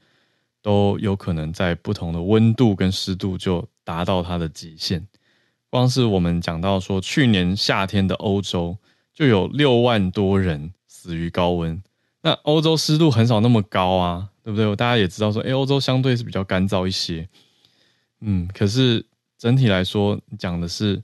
[0.61, 5.09] 都有可能在不同的温度跟湿度就达到它的极限。
[5.71, 8.77] 光是我们讲到说，去年夏天的欧洲
[9.15, 11.83] 就有六万多人死于高温，
[12.21, 14.29] 那欧洲湿度很少那么高啊。
[14.47, 14.77] 对不对？
[14.77, 17.29] 大家也知道说，诶，欧洲相对是比较干燥一些，
[18.21, 19.05] 嗯，可是
[19.37, 21.03] 整体来说讲的是，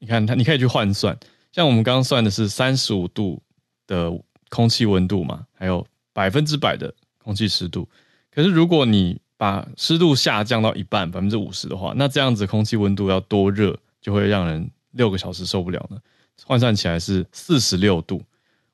[0.00, 1.16] 你看它，你可以去换算，
[1.52, 3.40] 像我们刚刚算的是三十五度
[3.86, 4.10] 的
[4.48, 6.92] 空气温度嘛，还有百分之百的
[7.22, 7.88] 空气湿度。
[8.28, 15.96] 可是如果你把湿度下降到一半，百分之五十的话，那这样子空气温度要多热，就会让人六个小时受不了呢？
[16.44, 18.20] 换算起来是四十六度，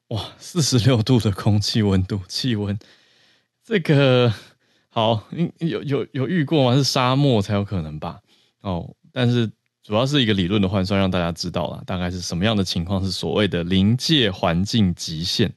[0.09, 2.79] 哇，四十六度的空气温度，气温。
[3.65, 4.31] 这个
[4.91, 5.27] 好，
[5.59, 6.77] 有有有遇过吗？
[6.77, 8.21] 是沙漠才有可能吧？
[8.61, 9.51] 哦，但是
[9.83, 15.51] 主要是一个理论的换算，让大家知道了大概是什么样的情况是所谓的临界环境极限。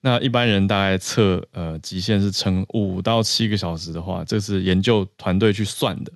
[0.00, 6.12] 那一般人大概测呃极限是撑五到七个小时的话，这是研究团队去算的。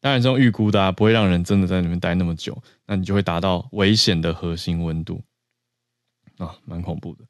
[0.00, 5.22] 当然这种预估的啊，不会让人真的在里面待那么久，那你就会达到危险的核心温度
[6.38, 7.24] 啊，蛮恐怖的。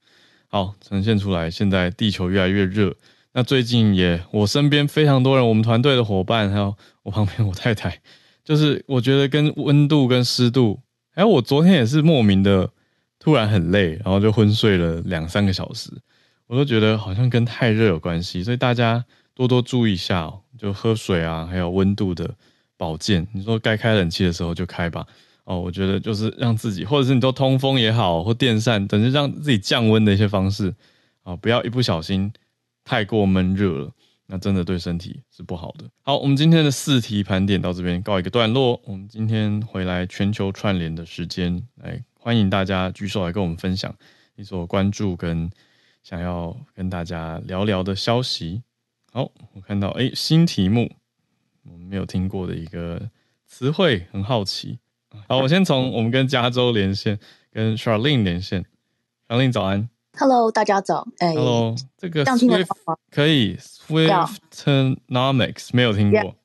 [0.49, 2.97] 好，呈现出来，现在地球越来越热。
[3.37, 8.01] 那最近也，我身边非常多人，我们团队的伙伴，还有我旁边我太太，
[8.45, 12.71] 就是我觉得跟温度跟湿度，还有我昨天也是莫名的
[13.19, 15.91] 突然很累，然后就昏睡了两三个小时，
[16.47, 22.33] 我都觉得好像跟太热有关系，所以大家多多注意一下，就喝水啊，还有温度的
[22.77, 23.27] 保健。
[23.33, 25.05] 你说该开冷气的时候就开吧，
[25.43, 30.73] 哦，我觉得就是让自己，或者是你都通风也好，或电扇，等于让自己降温的一些方式
[31.25, 32.33] 啊，不要一不小心。
[32.85, 33.93] 太过闷热了，
[34.27, 35.89] 那真的对身体是不好的。
[36.03, 38.81] 好，我们今天的四题盘点到这边告一个段落。
[38.85, 43.95] 我们今天回来全球串联的时间，来欢迎大家举手来跟我们分享
[44.37, 45.51] 你所关注跟
[46.03, 48.63] 想要跟大家聊聊的消息。
[49.11, 50.91] 好，我看到哎，新题目
[51.65, 53.11] 我们没有听过的一个
[53.47, 54.79] 词汇，很好奇。
[55.29, 57.19] 好，我先从我们跟加州连线，
[57.51, 58.65] 跟 Charlene 连线。
[59.29, 59.89] Charlene 早安。
[60.17, 61.07] Hello，大家早。
[61.19, 62.69] 哎，Hello，这个 Swift
[63.11, 66.37] 可以 Swiftonomics 没有听过。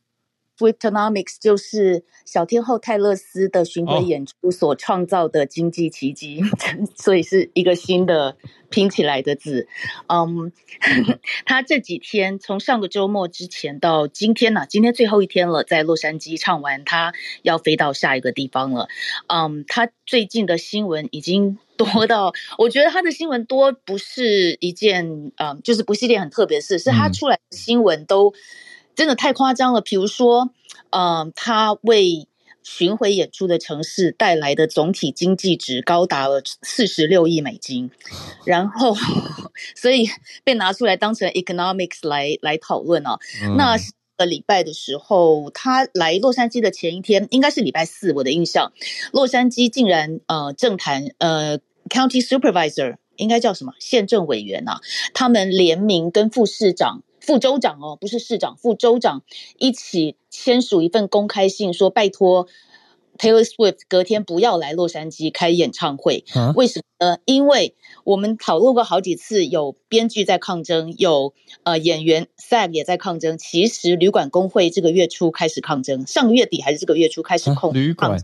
[0.60, 0.74] Yeah.
[0.74, 6.90] Swiftonomics 就是小天后泰勒斯的巡回演出所创造的经济奇迹，oh.
[6.96, 8.36] 所以是一个新的
[8.70, 9.68] 拼起来的字。
[10.08, 10.50] 嗯、um,
[11.46, 18.88] 他这几天从上个周末之前到今天呢、啊，今天最后一天了，在洛杉矶唱完，他要飞到下一个地方了。
[19.28, 21.58] 嗯、um,，他最近的新闻已经。
[21.80, 28.34] 多到我觉得他的新闻多不是一件嗯、呃，就是不是一件很特别的事，是他出来的新闻都
[29.00, 29.80] 真的太夸张了。
[29.80, 30.50] 比如说，
[30.90, 32.28] 嗯、呃，他为
[32.64, 37.92] 巡回演出的城市带来的总体经济值高达了四十六亿美金，
[38.44, 38.94] 然后
[39.74, 40.10] 所以
[40.44, 43.18] 被拿出来当成 economics 来来讨论哦。
[43.42, 43.78] 嗯、那
[44.18, 48.74] 个礼拜的时候，他来洛杉矶的前一天，应该是礼拜四，我的印象，
[49.14, 51.60] 洛杉矶竟然呃政坛呃。
[51.90, 53.74] County Supervisor 应该叫什么？
[53.80, 54.80] 县政委员呐、啊？
[55.16, 59.22] 他们联名跟副市长、副州长哦，不是市长，副州长
[59.60, 62.48] 一起签署一份公开信，说拜托
[63.20, 66.26] Taylor Swift 隔天不要来洛杉矶开演唱会。
[66.34, 67.18] 啊、为什么呢？
[67.26, 73.38] 因为我们讨论过好几次，有编剧在抗争，有呃演员 SAG 也在抗争。
[73.38, 78.20] 其实旅馆工会这个月初开始抗争，上个月底还是这个月初开始控、啊、旅馆。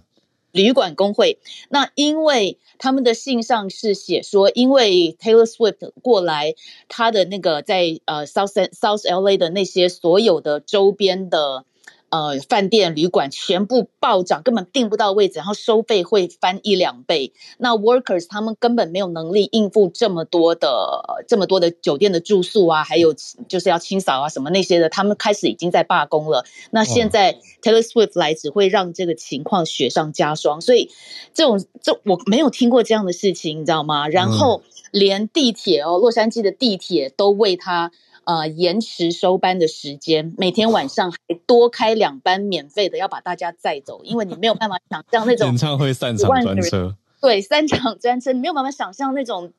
[0.55, 1.37] 旅馆工会，
[1.67, 6.55] 那因为他们的信上是写说，因为 Taylor Swift 过来，
[6.87, 11.65] 他的那个在呃 South South LA 的那些所有的周边的
[12.09, 17.33] 呃，饭店、旅馆全部暴涨，根本订不到位置，然后收费会翻一两倍。
[17.57, 23.13] 那 workers 他们根本没有能力应付这么多的、这么多的酒店的住宿啊，还有
[23.47, 26.45] 就是要清扫啊什么那些的，他们开始已经在罢工了。
[26.71, 30.61] 那现在 Taylor Swift 来只会让这个情况雪上加霜。
[30.61, 30.91] 所以
[31.33, 34.07] 这种这我没有听过这样的事情，你知道吗？
[34.07, 37.91] 然后连地铁哦，洛杉矶的地铁都为他。
[38.25, 49.53] 呃，延迟收班的时间，每天晚上还多开两班免费的，要把大家载走，因为你没有办法想象那种演唱会散场专车，对，三场专车，你没有办法想象那种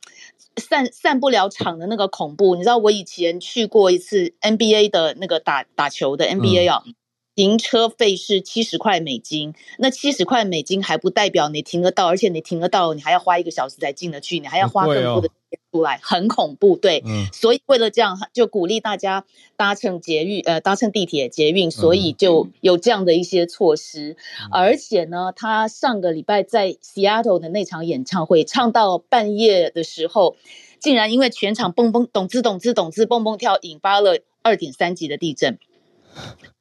[0.56, 2.56] 散散不了场的那个恐怖。
[2.56, 6.94] 你知道，我以前去过一次 NBA 的那个打打球的 NBA 啊、嗯，
[7.36, 15.28] 停车费是七十块美金，那七十块美金还不代表你停得到，而且你停得到，你还要花一个小时才进得去，你还要花更多的。
[15.72, 19.24] 出来很恐怖，对，嗯，所以为了这样，就鼓励大家
[19.56, 24.16] 搭乘捷运，呃，搭乘地铁、捷运，所以就有这样的一些措施。
[24.40, 30.36] 嗯，而且呢，他上个礼拜在 Seattle 的那场演唱会，唱到半夜的时候，
[30.80, 35.58] 竟然因为全场蹦蹦咚吱咚吱咚吱蹦蹦跳，引发了二点三级的地震。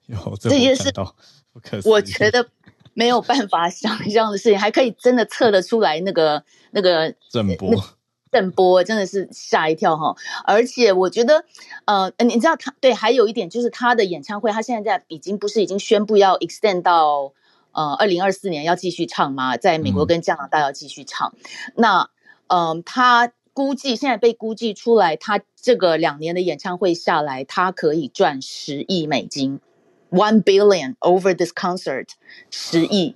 [0.08, 0.92] 有这些事，
[1.86, 2.48] 我觉得
[2.94, 7.84] 没有办法想象的事情，还可以真的测得出来那个那个震波。
[8.32, 11.46] 震波真的是吓一跳哈，而且我觉得，
[11.86, 17.32] 呃，你知道他对，还有一点就是他的演唱会，他现在在已经不是已经宣布要 extend 到
[17.72, 19.56] 呃二零二四年要继续唱吗？
[19.56, 21.34] 在美国跟加拿大要继续唱。
[21.38, 22.10] 嗯、那，
[22.48, 29.62] 嗯、呃，他估计现在被估计出来，他这个两年的演唱会下来，他可以赚十亿美金
[30.10, 32.10] ，one billion over this concert，
[32.50, 33.16] 十亿。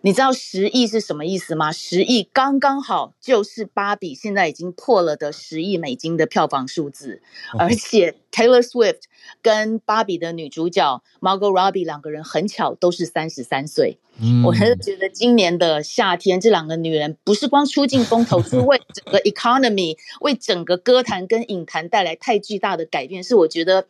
[0.00, 1.72] 你知道十亿是什么意思吗？
[1.72, 7.20] 十亿刚刚好就是芭比现在已经破了的十亿美金的票房数字，
[7.58, 9.02] 而且 Taylor Swift
[9.42, 13.98] 跟芭比的女主角 Margot Robbie 两个人很巧都是三十三岁。
[14.20, 23.88] 嗯，我还是觉得今年的夏天这两个女人不是光出尽风头，是为整个 economy 为整个歌坛跟影坛带来太巨大的改变，是我觉得。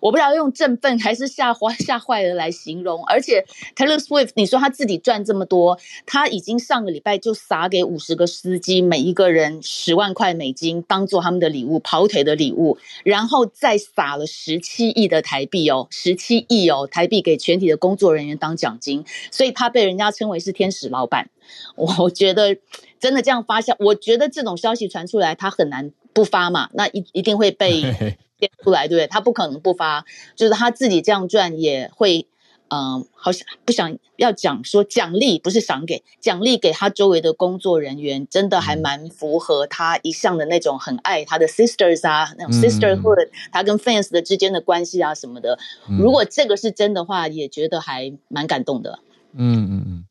[0.00, 3.44] 我不知道用振奋还是吓坏吓坏了来形容，而且
[3.76, 21.30] Taylor Swift，你说他自己赚这么多，他已经上个礼拜就撒给五十个司机，每一个人十万块美金当做他们的礼物，跑腿的礼物，然后再撒了十七亿的台币哦，十七亿哦台币给全体的工作人员当奖金，所以他被人家称为是天使老板。
[21.76, 22.56] 我觉得
[22.98, 27.82] 真的这样发酵，我觉得这种消息传出来，他很难不发嘛，那一一定会被。
[28.62, 29.06] 出来对不对？
[29.08, 30.04] 他不可能不发，
[30.36, 32.26] 就是他自己这样赚也会，
[32.68, 45.58] 嗯、呃，好像不想要讲说奖励不是赏给奖励给他周围的工作人员，真的还蛮符合他一向的那种很爱他的 sisters 啊，那种 sisterhood，、嗯、他跟 fans 的之间的关系啊什么的。
[45.98, 49.00] 如果这个是真的话，也觉得还蛮感动的。
[49.32, 50.04] 嗯嗯嗯。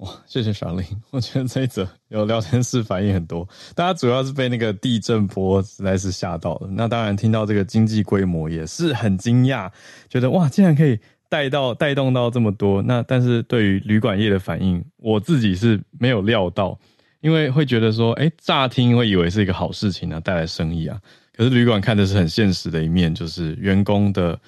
[0.00, 0.84] 哇，谢谢小林。
[1.10, 6.68] 我觉得这一则有聊天室反应很多，大家主要是被那个地震波实在是吓到了。
[6.70, 9.70] 那当然听到这个经济规模也是很惊讶，
[10.08, 10.98] 觉得哇，竟然可以
[11.28, 12.80] 带到带动到这么多。
[12.80, 16.78] 那但是对于旅馆业的反应，我自己是没有料到，
[17.20, 20.98] 因为会觉得说，哎，乍听会以为是一个好事情啊，带来生意啊。
[21.36, 24.40] 可是旅馆看的是很现实的一面，就是员工的。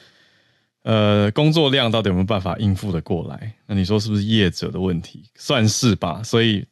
[0.82, 3.54] 呃，工作量到底有没有办法应付得过来？
[3.66, 5.24] 那你说是不是业者的问题？
[5.36, 6.66] 算是吧，所以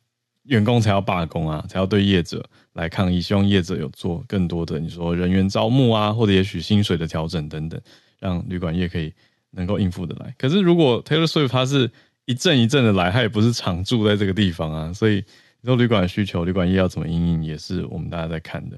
[0.44, 7.80] 员工才要罢工啊，才要对业者来抗议，希望业者有做更多的你说人员招募啊，或者也许薪水的调整等等，
[8.18, 9.12] 让旅馆业可以
[9.52, 10.34] 能够应付得来。
[10.36, 11.88] 可是如果 Taylor Swift 他是
[12.24, 15.24] 一阵一阵的来，他也不是常住在这个地方啊，所以
[15.60, 18.76] 你说旅馆的需求，旅馆业要怎么因应，也是我们大家在看的，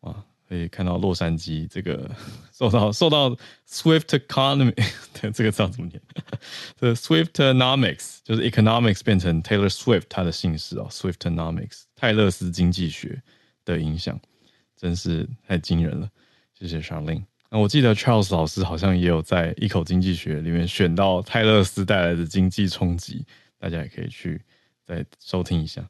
[0.00, 0.24] 哇。
[0.54, 2.08] 可以看到洛杉矶这个
[2.52, 3.30] 受到受到
[3.68, 4.72] Swift Economy
[5.32, 6.00] 这个字怎么念？
[6.78, 13.20] 这 Swift Economics 就是 Economics 变成 Taylor Swift 他的姓氏哦，Swift Economics 泰勒斯经济学
[13.64, 14.18] 的影响
[14.76, 16.08] 真是太惊人了。
[16.58, 17.24] 谢谢 Charlene。
[17.50, 23.24] 那我记得 Charles 老师好像也有在一口经济学里面选到泰勒斯带来的经济冲击，
[23.58, 24.40] 大家也可以去
[24.86, 25.84] 再收听一下。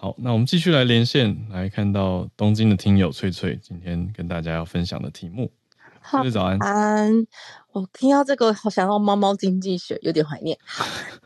[0.00, 5.50] 好，那我们继续来连线，来看到东京的听友翠翠今天跟大家要分享的题目。
[6.00, 6.56] 好，早安。
[6.60, 7.26] 安，
[7.72, 10.56] 我听到这个，好想要猫猫经济学，有点怀念。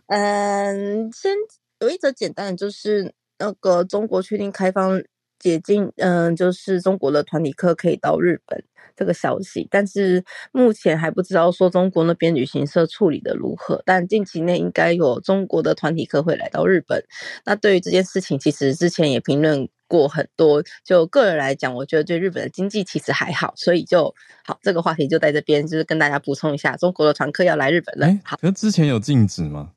[0.07, 1.35] 嗯，先
[1.81, 5.03] 有一则简单的，就是那个中国确定开放
[5.43, 8.64] 解禁，嗯，就是中国的团体客可以到日本。
[8.95, 10.22] 这个消息，但是
[10.53, 13.82] 目前还不知道说中国那边旅行社处理的如何。
[13.86, 17.03] 但近期内应该有中国的团体客会来到日本。
[17.47, 20.62] 那对于这件事情，其实之前也评论过很多。
[20.84, 24.14] 就个人来讲，我觉得对日本的经济其实还好，所以就
[24.45, 28.07] 好这个话题就在这边，就是跟大家补充一下，中国的团客要来日本了。
[28.07, 29.70] 欸、好，可是之前有禁止吗？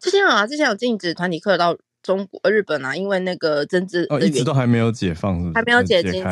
[0.00, 5.54] 之前有啊，之前有禁止团体客到中国、日本啊，因为那个政治哦，一直都还没有解放，是不是？
[5.54, 6.22] 还没有解禁。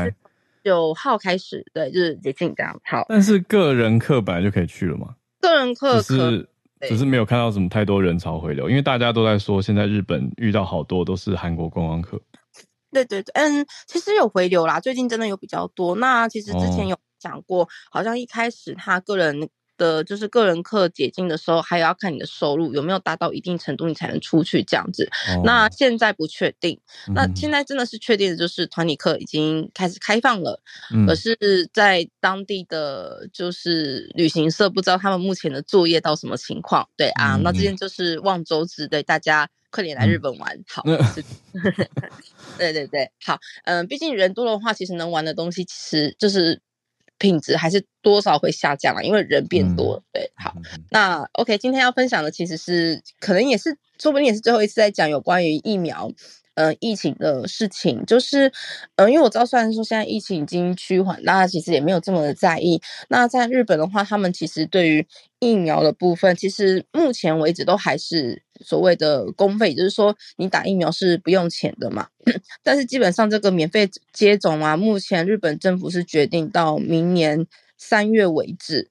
[0.62, 2.80] 九号开始，对，就是解禁这样。
[2.84, 5.16] 好，但是个人客本来就可以去了嘛？
[5.40, 6.48] 个人客只是
[6.82, 12.20] 只是没有看到什么太多人潮回流，因为大家都在说，现在日本遇到好多都是韩国观光客。
[12.92, 15.96] 对对对，嗯，其实有回流啦，最近真的有比较多。
[15.96, 19.48] 那其实之前有讲过，哦、好像一开始他个人。
[19.76, 25.08] 的就是个人课解禁的时候，还要看你的收入有没有达到一定程度，你才能出去这样子。
[25.28, 30.60] 哦、那现在不确定，嗯、那现在真的是确定的就是团体课已经开始开放了，
[30.92, 31.36] 嗯、可是
[31.72, 36.88] 在当地的就是旅行社不知道他们目前的作业到什么情况。
[36.96, 40.56] 对啊，嗯、那这件就是望周知，对大家快点来日本玩。
[40.56, 40.82] 嗯、好，
[42.58, 46.60] 对对对，好，嗯，毕竟人多的话，其实能玩的东西其实就是。
[47.22, 50.02] 品质还是多少会下降了，因为人变多了。
[50.02, 50.52] 嗯、对，好，
[50.90, 56.10] 那 OK，今天要分享的其实是可能也是，说不定也是最后一次在讲有关于疫苗。
[56.54, 58.52] 呃，疫情的事情就是，
[58.96, 62.80] 呃，因为我知道，虽然说现在疫情已经趋缓，大家其实也没有这么的在意。
[63.08, 65.06] 那在日本的话，他们其实对于
[65.38, 72.08] 疫苗的部分，其实目前为止都还是所谓的公费，就是说你打疫苗是不用钱的嘛。
[72.62, 77.46] 但是基本上这个免费接种啊，目前日本政府是决定到明年
[77.78, 78.90] 三月为止，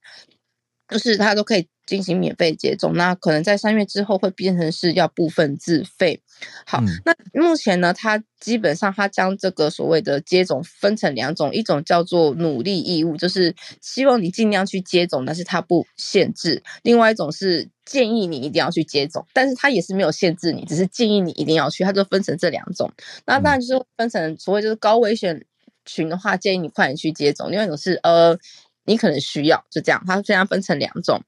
[0.92, 1.68] 就是它都可以。
[1.88, 6.22] 进行免费接种，那可能在三月之后会变成是要部分自费。
[6.66, 22.90] 好，嗯、那目前呢，它基本上它将这个所谓的接种分成两种，一种叫做努力义务，就是希望你尽量去接种，但是它不限制；另外一种是建议你一定要去接种，但是它也是没有限制你，只是建议你一定要去，它就分成这两种。
[23.26, 25.44] 那当然就是分成所谓就是高危险
[25.84, 28.38] 群的话，建议你快点去接种；另外一种是呃，
[28.86, 31.22] 你可能需要，就这样，它这样分成两种。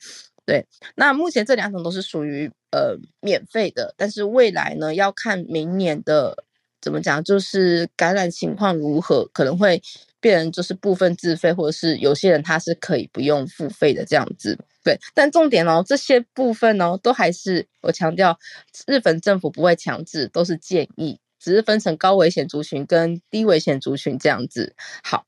[0.46, 6.44] 对，那目前这两种都是属于呃免费的，但是未来呢，要看明年的
[6.82, 9.82] 怎么讲，就是感染情况如何，可能会
[10.20, 14.60] 变成就是部分自费，或者是有些人他是可以不用付费的这样子。
[14.84, 18.38] 对，但重点哦，这些部分哦，都还是我强调，
[18.86, 24.74] 日本政府不会强制，都是建议，只是分成高危险族群跟低危险族群这样子。
[25.04, 25.26] 好，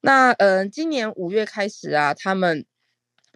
[0.00, 2.64] 那呃，今年五月开始啊，他们。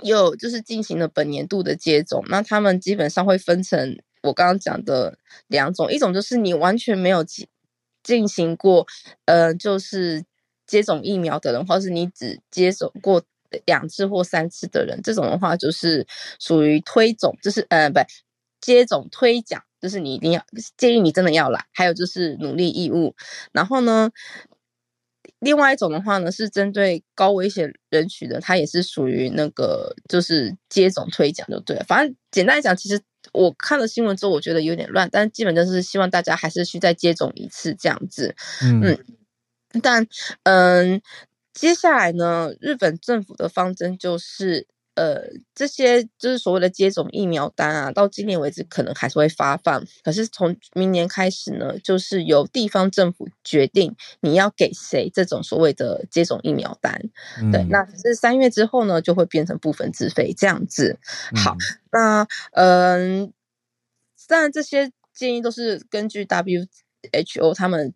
[0.03, 5.17] 又就是进行了本年度的接种，那他们基本上会分成我刚刚讲的
[5.47, 7.47] 两种，一种就是你完全没有进
[8.03, 8.85] 进行过，
[9.27, 10.25] 呃，就是
[10.67, 13.23] 接种疫苗的人，或是你只接种过
[13.67, 16.05] 两次或三次的人，这种的话就是
[16.41, 18.01] 属于推种，就是呃，不
[18.63, 20.43] 接种推奖，就是你一定要
[20.79, 23.15] 建议你真的要来，还有就是努力义务，
[23.53, 24.11] 然后呢。
[25.39, 31.85] 另外一种的话呢，是针对高危险人群的，它也是属于那个就是接种推奖就对了。
[31.85, 33.01] 反正简单来讲，其实
[33.33, 38.37] 我看了新闻之后，我觉得有点乱，但基本就是希望大家还是去再接种一次这样子。
[38.63, 40.07] 嗯，嗯，但
[40.45, 41.03] 嗯，
[41.53, 44.69] 接下来呢，日本政府的方针就是。
[44.95, 45.23] 呃，
[45.55, 49.83] 这些就是所谓的接种疫苗单啊，到今年为止可能还是会发放。
[50.05, 57.01] 可是从明年开始呢，就是由地方政府决定你要给谁这种所谓的接种疫苗单。
[57.41, 60.99] 嗯、对，那可是三月之后呢，就会变成部分自费这样子。
[61.37, 61.57] 好，嗯、
[61.93, 63.33] 那嗯，
[64.29, 67.95] 当然这些建议都是根据 WHO 他们。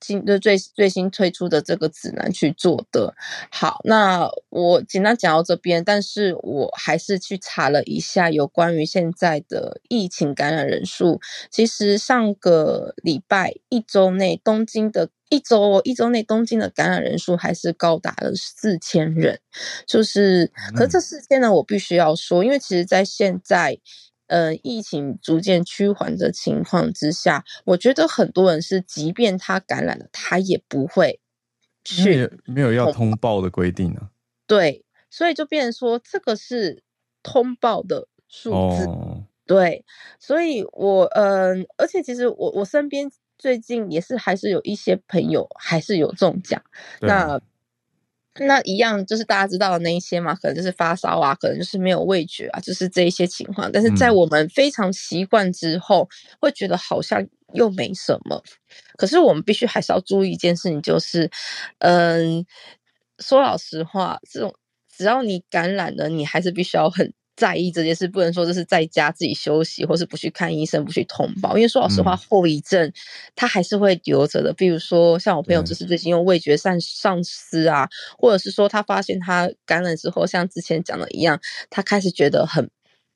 [0.00, 3.14] 新就最最新推出的这个指南去做的。
[3.50, 11.20] 好，那我简单讲到这边，但是我还是去查了一下有关于现在的疫情感染人数。
[11.50, 19.38] 其实上个礼拜一周内东京的一周一周内东京的感染人数还是高达了四千人，
[19.86, 23.78] 就是，可是这四千呢，我必须要说，因为其实在现在。
[24.30, 31.18] 呃，疫情逐渐趋缓的情况之下，我觉得很多人是，即便他感染了，他也不会
[31.84, 34.10] 去，没有要通报的规定啊。
[34.46, 36.84] 对，所以就变成说，这个是
[37.24, 38.86] 通报的数字。
[38.86, 39.84] 哦、对，
[40.20, 46.62] 所以我嗯、呃，而且其实我我身边最近也是还是有一些朋友还是有中奖，
[47.00, 47.40] 对那。
[48.46, 53.70] 那一样就是大家知道的那一些嘛，可能就是发烧啊，可能就是没有味觉啊，就是这一些情况。
[53.70, 58.42] 但是在我们非常习惯之后，嗯、会觉得好像又没什么。
[58.96, 61.30] 可是我们必须还是要注意一件事情，就是，
[61.80, 62.44] 嗯，
[63.18, 64.54] 说老实话，这种
[64.88, 71.56] 只要你感染了，你还是必须要很在意这件事，不能说这是在家自己休息，或是不去看医生，不去通报。
[71.56, 72.92] 因为说老实话，后遗症
[73.34, 74.52] 它还是会留着的。
[74.52, 77.88] 比如说，像我朋友就是最近用味觉丧丧失啊，
[78.18, 82.68] 或者是说他发现他感染之后，像之前讲的一样，他开始觉得很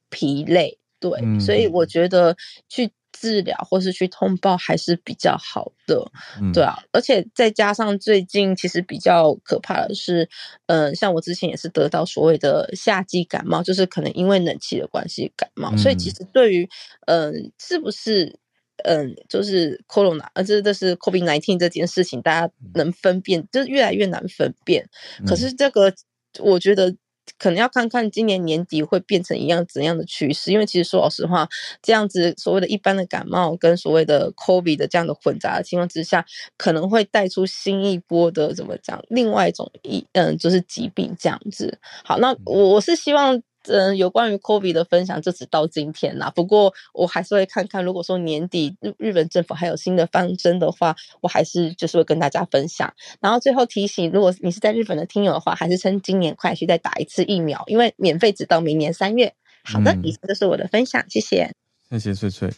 [0.09, 0.79] 疲累。
[0.99, 2.35] 对，所以我觉得
[2.71, 2.91] 去。
[3.21, 6.05] 治疗或是去通报还是比较好的，
[6.41, 10.29] 嗯、对啊，而且再加上最近其实比较可怕的是，
[10.67, 16.69] 嗯、呃，像我之前也是得到所谓的夏季感冒，就是可能因为冷气的关系感冒，嗯、所以其实对于
[17.07, 18.39] 嗯、呃、是不是
[18.85, 24.89] 嗯、呃、就是 corona，呃这这是 COVID nineteen 这件事情，大家能分辨，就是越来越难分辨。
[25.21, 25.95] 嗯、可是这个
[26.41, 26.95] 我觉得。
[27.39, 31.49] 可能要看看今年年底会变成一样怎样的趋势，因为其实说老实话，
[31.83, 36.25] 这样子所谓的一般的感冒跟所谓的 COVID 的这样的混杂的情况之下，
[36.57, 41.79] 可能会带出新一波的怎么讲，另外一种一嗯就是疾病这样子。
[42.05, 43.43] 好，那我我是希望。
[43.67, 46.31] 嗯，有关于 COVID 的分享就只到今天啦。
[46.35, 52.93] 不过我还是会看看，如果说年底日日本政府还有新的方针的话，我还是就是会跟大家分享。
[53.21, 59.33] 然后最后提醒，如果你是在日本的听友的话，还是趁今年快去再打一次疫苗，因为免费直到明年三月。
[59.65, 61.51] 好的，以上就是我的分享，谢谢。
[61.91, 62.51] 谢谢翠翠。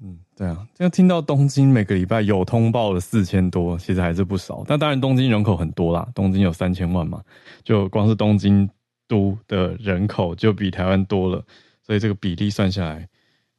[0.00, 4.64] 嗯，对啊，就听到东京每个礼拜有通报的四千多，其实还是不少。
[4.66, 7.22] 但当然，东京人口很多啦，东京有三千万嘛，
[7.62, 8.70] 就光是东京。
[9.08, 11.44] 都的人口就比台湾多了，
[11.82, 13.08] 所以这个比例算下来，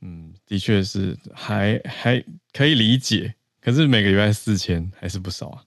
[0.01, 2.23] 嗯，的确是还还
[2.53, 3.33] 可以理解。
[3.61, 5.63] 可是每个礼拜四千还是不少啊。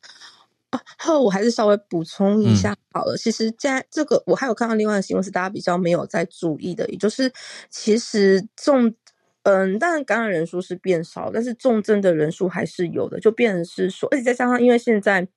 [0.70, 3.14] 啊，好，我还是稍微补充一下好了。
[3.14, 7.30] 嗯、其实，在这个我还有看到另外的新闻是大家比较没有在注意的，也就是
[7.68, 8.94] 其实重
[9.42, 15.28] 嗯，当然感染人数是变少，但是重症的人数还是有的，就变成是说，而且再加上因为现在。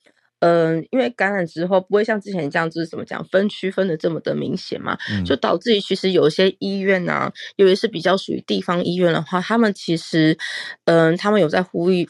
[0.46, 10.38] 嗯，因为感染之后不会像之前这样就是怎么讲分区分的这么的明显嘛，嗯、就导致于其实有一些医院啊，尤其是比较属于地方医院的话，他们其实，
[10.84, 12.08] 嗯，他们有在呼吁，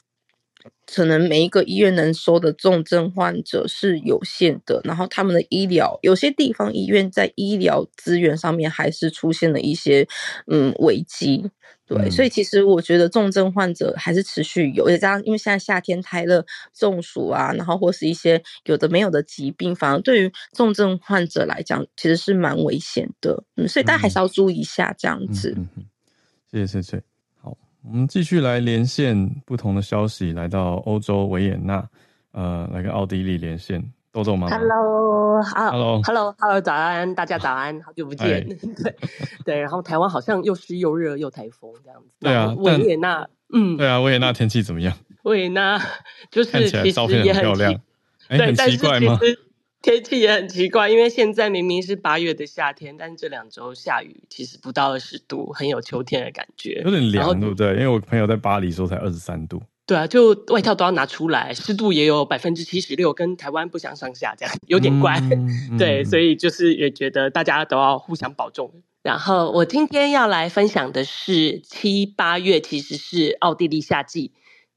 [0.85, 10.05] 可能每一个医院能收的重症患者是有限的，然后他们的医疗，有些地方医院在医疗资源上面还是出现了一些
[10.51, 11.49] 嗯危机。
[11.87, 23.43] 对，嗯、所以其实我觉得重症患者还是持续有，也加上因为现在夏天太热，中暑啊，然后或是一些有的没有的疾病，反而对于重症患者来讲，其实是蛮危险的。
[23.55, 25.53] 嗯，所以大家还是要注意一下这样子。
[25.55, 25.85] 嗯，嗯，
[26.51, 27.03] 谢谢翠翠。
[27.39, 31.87] 好，我们继续来连线不同的消息，来到欧洲维也纳，
[32.31, 33.83] 呃，来跟奥地利连线。
[34.15, 38.47] 豆豆吗？Hello，Hello，Hello，Hello，早安，大家早安，好久不见。
[38.81, 38.95] 对
[39.43, 42.07] 对，然后台湾好像又湿又热又台风这样子。
[42.21, 44.97] 对啊，维也纳，嗯，对啊，维也纳天气怎么样？
[45.23, 45.77] 维也纳
[46.31, 47.77] 就是看起来照片很漂亮，
[48.29, 49.19] 对，很奇怪吗？
[49.81, 57.73] 天气也很奇怪，因为现在明明是八月的夏天，但是这两周下雨，其实不到二十度，很有秋天的感觉，有点凉，对不对？
[57.73, 59.61] 因为我朋友在巴黎说才二十三度。
[59.87, 65.19] 对啊，就外套都要拿出来，湿度也有百分之七十六，跟台湾不相上下，这样有点怪。
[65.19, 68.71] 嗯、对，嗯、所以就是也觉得大家都要互相保重。
[69.03, 74.31] 然后我今天要来分享的是七八月，其实是奥地利夏季，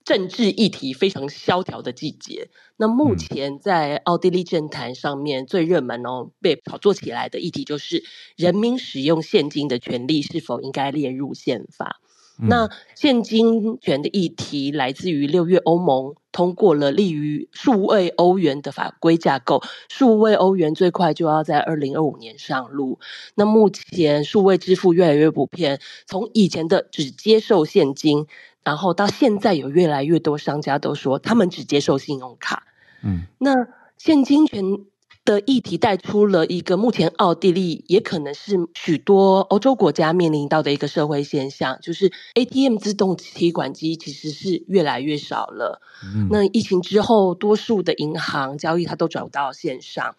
[0.05, 2.51] 政治议题非常萧条的季节。
[2.77, 8.05] 那目前在奥地利政坛上面最热门哦，被炒作起来的议题就是
[8.37, 12.03] 人民使用现金的权利是否应该列入宪法。
[12.41, 23.01] 那现金权的议题来自于六月欧盟通过了利于数位欧元的法规架构，数位欧元最快就要在二零二五年上路。
[23.35, 28.27] 那目前数位支付越来越普遍，从以前的只接受现金，
[28.63, 32.65] 然后到现在有越来越多商家都说他们只接受信用卡。
[33.03, 33.67] 嗯，那
[33.97, 34.85] 现金权。
[35.29, 45.83] 的议题带出了一个目前奥地利也可能是许多欧洲国家面临到的一个社会现象，就是 ATM 自动提款机其实是越来越少了。
[46.03, 50.17] 嗯、那疫情之后，多数的银行交易它都转到线上，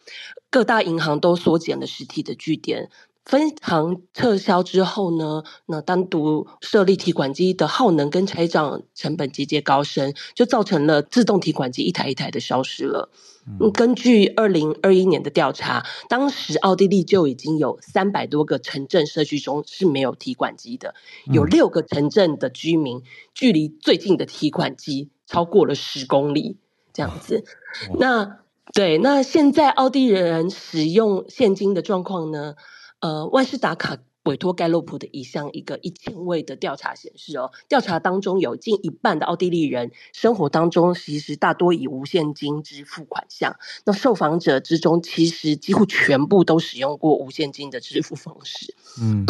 [0.52, 2.92] 各大银行都缩减了实体的据点。
[3.26, 13.10] 分行撤销之后呢，那单独设立提款机的耗能跟拆账成本节节高升，就造成了自动提款机一台一台的消失了。
[13.60, 20.94] 嗯，根据二零二一年的调查，当时奥地利就已经有三百多个城镇社区中是没有提款机的，
[21.32, 23.02] 有六个城镇的居民
[23.34, 26.58] 距离最近的提款机超过了十公里，
[26.94, 27.44] 这样子。
[27.98, 28.40] 那
[28.74, 32.56] 对，那现在奥地利人使用现金的状况呢？
[33.00, 33.98] 呃，万事达卡
[34.30, 43.56] 委托盖洛普的一项一个一千位的调查显示哦，调查当中有近一半的奥地利人生活当中其实大多以无现金支付款项。
[43.86, 48.76] 那受访者之中，其实几乎全部都使用过无现金的支付方式。
[49.02, 49.26] 嗯，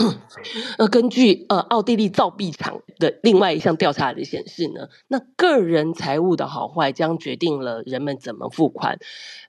[0.78, 9.00] 呃，根据呃奥地利造币厂的另外一项调查的显示呢，那个人财务的好坏将决定了人们怎么付款。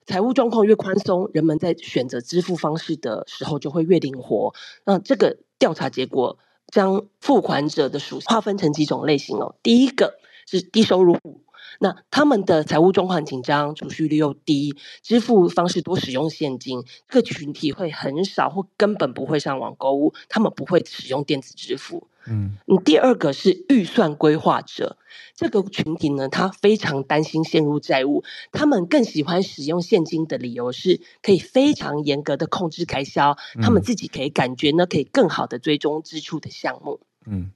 [0.07, 4.53] 财务状况越宽松，人们在选择支付方式的时候就会越灵活。
[4.85, 6.39] 那这个调查结果
[6.73, 9.57] 将付款者的属性划分成几种类型哦。
[9.63, 10.15] 第一个
[10.47, 11.45] 是低收入户。
[11.79, 22.09] 那他们的财务状况紧张，储蓄率又低，支付方式多使用现金，这个群体会很少或根本不会上网购物，他们不会使用电子支付。
[22.31, 24.97] 嗯，你第二个是预算规划者，
[25.35, 28.23] 这个群体呢，他非常担心陷入债务，
[28.53, 37.01] 他们更喜欢使用现金的理由是可以非常严格的控制开销，他们自己可以感觉呢，可以更好的追踪支出的项目。
[37.27, 37.51] 嗯。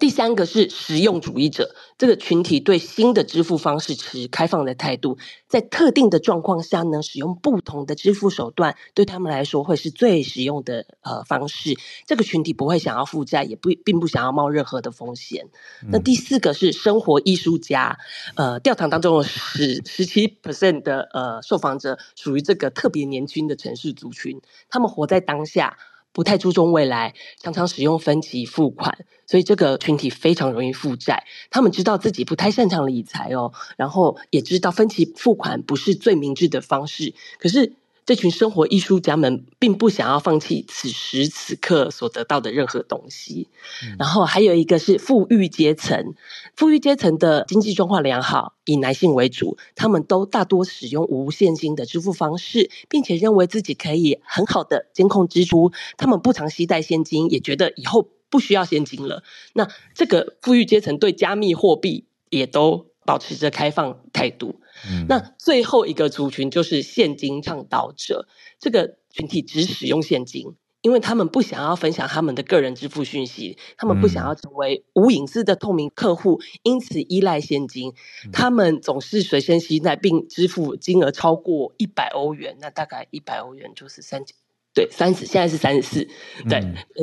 [0.00, 5.16] 第三个是实用主义者，这个群体对新的支付方式持开放的态度，
[5.46, 11.74] 在特定的状况下呢，使用不同的支付手段对他们来说会是最实用的呃方式。
[12.04, 15.46] 这个群体不会想要负债，也不并不想要冒任何的风险。
[15.82, 17.96] 嗯、那第四个是生活艺术家，
[18.34, 25.78] 呃，调查当中有十十七 percent 的呃受访者属于这个特别年轻的城市族群，他们活在当下。
[26.18, 31.22] 不太注重未来，常常使用分期付款，所以这个群体非常容易负债。
[31.48, 37.74] 他们知道自己不太擅长理财哦，然后也知道分期付款不是最明智的方式，可是。
[38.08, 43.48] 这群生活艺术家们并不想要放弃此时此刻所得到的任何东西。
[43.84, 46.14] 嗯、然后还有一个是富裕阶层，
[46.56, 55.70] 富裕阶层的经济状况良好，以男性为主，他们都大多使用无现金的支付方式，并且认为自己可以很好的监控支出。
[55.98, 59.22] 他们不常携带现金，也觉得以后不需要现金了。
[59.52, 64.62] 那这个富裕阶层对加密货币也都保持着开放态度。
[64.86, 77.94] 嗯、那最后一个族群就是现金倡导者，这个群体只使用现金，因为他们不想要分享他们的个人支付讯息，他们不想要成为无隐私的透明客户，因此依赖现金。
[78.32, 84.36] 他们总是随身携带并支付金额超过一百欧元，那大概一百欧元就是三千。
[84.74, 86.08] 对，三十现在是三十四，
[86.48, 86.62] 对，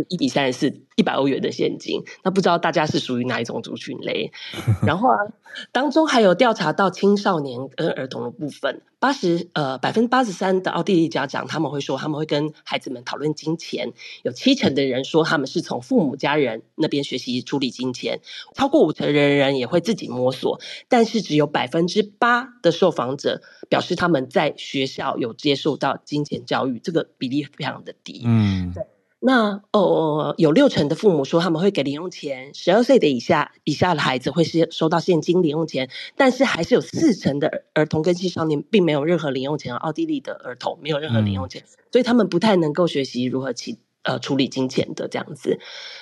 [0.10, 2.02] 一比三十四，一百欧元的现金。
[2.24, 4.32] 那不知道大家是属于哪一种族群嘞？
[4.86, 5.18] 然后啊，
[5.72, 8.82] 当中还有调查到青少年跟儿童的部分。
[8.98, 13.92] 八十呃百分之八十三的奥地利家长他们会说他们会跟孩子们讨论金钱，
[14.24, 18.22] 有七成的人说他们是从父母家人那边学习处理金钱，
[18.56, 28.24] 超过五成的人也会自己摸索，但是只有百分之八的受访者表示他们在学校有接受到金钱教育，这个比例非常的低。
[28.26, 28.84] 嗯，对。
[29.22, 39.76] 那哦，有六成的父母说他们会给零用钱，十二岁的以下以下的孩子会是收到现金零用钱，但是还是有四成的儿童跟青少年并没有任何零用钱。
[39.76, 43.80] 奥地利的儿童没有任何零用钱，嗯、所以他们不太能够学习如何起。
[44.06, 45.60] 呃，处理金钱的这样子，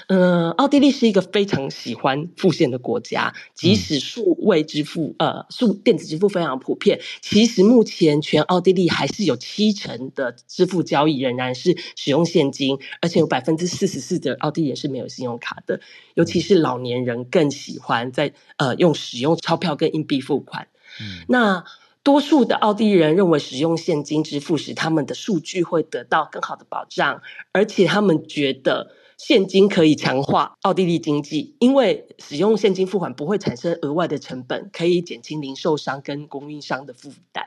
[0.08, 15.80] 嗯、呃，奥地利是一个非常喜欢付现的国家，即使数位支付，呃，数电子支付非常普遍，其实目前全奥地利还是有七成的支付交易仍然是使用现金，而且有百分之四十四的奥地利也是没有信用卡的，
[16.16, 20.68] 尤其是老年人更喜欢在呃用使用钞票跟硬币付款，
[21.00, 21.64] 嗯，那。
[22.04, 27.22] 多数的奥地利人认为，使用现金支付时，他们的数据会得到更好的保障，
[27.54, 37.46] 而且他们觉得现金可以强化奥地利经济，因为使用现金付款不会产生额外的成本，可以减轻零售商跟供应商的负担。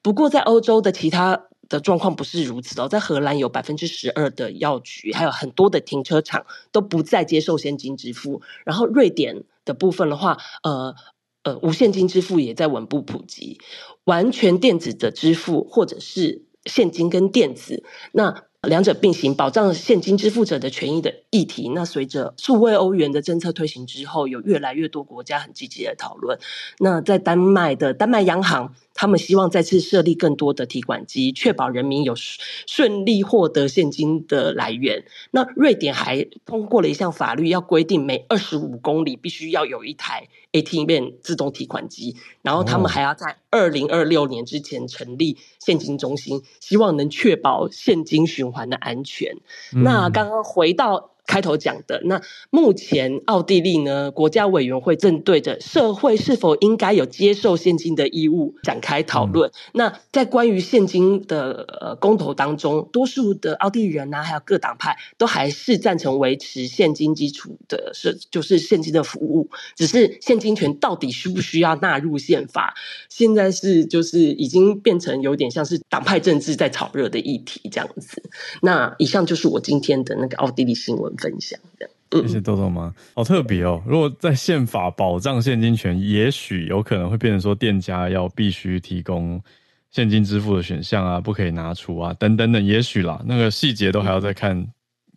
[0.00, 8.40] 不过，在欧洲的其他的状况不是如此哦，在荷兰有 百分之十二的药局，还有很多的停车场都不再接受现金支付。
[8.64, 10.94] 然后，瑞典的部分的话，呃。
[11.42, 13.58] 呃，无现金支付也在稳步普及，
[14.04, 17.82] 完全电子的支付或者是现金跟电子，
[18.12, 21.68] 那两者并行，保障现金支付者的权益的议题。
[21.74, 26.38] 那随着数位欧元的政策推行之后，有越来越多国家很积极的讨论。
[26.78, 28.72] 那在丹麦的丹麦央行。
[28.94, 35.06] 他们希望再次设立更多的提款机，确保人民有顺利获得现金的来源。
[35.30, 49.34] 那瑞典还通过了一项法律，要规定每二十五公里必须要有一台 ATM 自动提款机，然后他们还要在二零二六年之前成立现金中心，希望能确保现金循环的安全。
[49.74, 52.20] 嗯、那刚刚回到开头讲的，那
[52.50, 59.48] 目前奥地利呢，国家委员会正对着社会是否应该有接受现金的义务展开讨论。
[59.48, 72.74] 嗯、那在关于现金的呃公投当中，多数的奥地利人呢、啊，还有各党派都还是赞成维持现金基础的是就是现金的服务，只是现金权到底需不需要纳入宪法，
[73.08, 78.22] 现在是就是已经变成有点像是党派政治在炒热的议题这样子。
[78.60, 81.11] 那以上就是我今天的那个奥地利新闻。
[81.16, 81.88] 分享的，
[82.22, 83.82] 谢谢豆豆妈，好特别哦！
[83.86, 89.42] 如果在宪法保障现金权，也许有可能会变成说，店家要必须提供
[89.90, 94.66] 现金支付的选项啊，不可以拿出啊，等等等，也许啦，那个细节都还要再看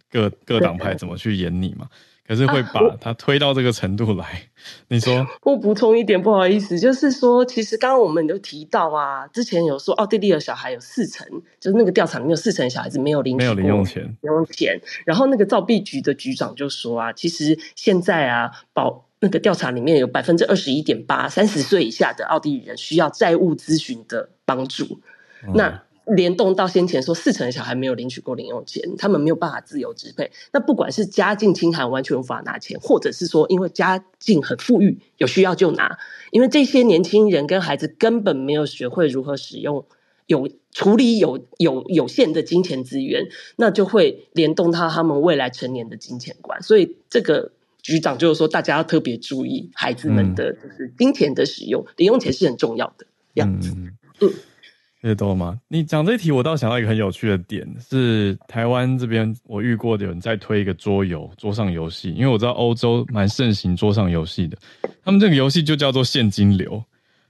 [0.09, 1.87] 各各党派怎么去演你嘛。
[2.27, 4.39] 可是会把它推到这个程度来，啊、
[4.87, 5.25] 你说？
[5.43, 11.27] 我补充一点，不好意思，就是说，其实刚刚我们有提到啊，之前有说奥地利的小孩有四成，
[11.59, 14.81] 就是那个调查里面有四成小孩子没有领没有零用钱，零用钱。
[15.05, 24.99] 然后那个造币局的局长就说啊，其实现在啊，保那个调查里面有百分之二十一点八，三十岁以下的奥地利人需要债务咨询的帮助。
[25.45, 30.31] 嗯、那联动到先前说四成的小孩没有领取过零用钱，他们没有办法自由支配。
[30.53, 35.97] 那不管是家境清寒完全无法拿钱，或者是说因为家境很富裕有需要就拿，
[36.31, 39.83] 因为这些年轻人跟孩子根本没有学会如何使用
[40.27, 46.61] 有处理有有有限的金钱资源，那就会联动到他们未来成年的金钱观。
[46.61, 47.51] 所以这个
[47.81, 53.71] 局长就是说，大家要特别注意孩子们的就是金钱的使用，嗯、零用钱是很重要的样子。
[53.75, 53.93] 嗯。
[54.21, 54.33] 嗯
[55.05, 55.59] 这多吗？
[55.67, 64.57] 你讲这一题，我倒想到一个很有趣的点，是台湾这边我遇过的有人在推一个桌游，桌上游戏，因为我知道欧洲蛮盛行桌上游戏的，
[65.03, 66.83] 他们这个游戏就叫做现金流，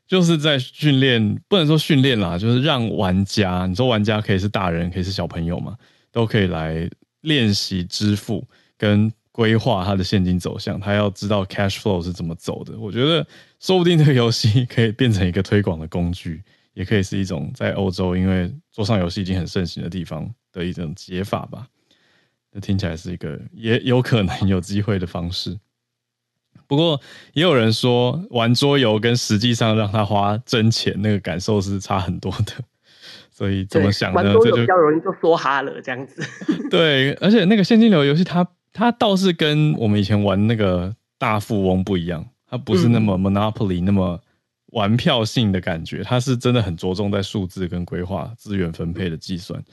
[0.08, 5.76] 就是在训练，不能说训练啦，就是让玩家，你说玩家可以是大人，可以是小朋友嘛，
[6.14, 6.90] 都可以来
[7.24, 8.42] 练习支付
[8.78, 12.80] 跟规划他的现金走向，他要知道 cash flow 是怎么走的。
[12.80, 13.28] 我觉得
[13.60, 16.42] 说不定这个游戏可以变成一个推广的工具。
[16.76, 21.66] 也可以是一种在欧洲，因为桌上游戏已经很盛行的地方的一种解法吧。
[22.52, 25.58] 那听起来是一个也有可能有机会的方式。
[26.68, 27.00] 不过
[27.32, 32.54] 也有人说，玩桌游跟实际上让他花真钱，那个感受是差很多的。
[33.32, 34.22] 所以怎么想呢？
[34.24, 36.22] 这就比较容易就梭哈了这样子。
[36.70, 44.22] 对，而且那个现金流游戏，它它倒是跟我们以前玩那个大富翁不一样，它不是那么 Monopoly、嗯、那么。
[44.68, 49.64] 玩票性的感觉，它是真的很着重在数字跟规划资源分配的计算，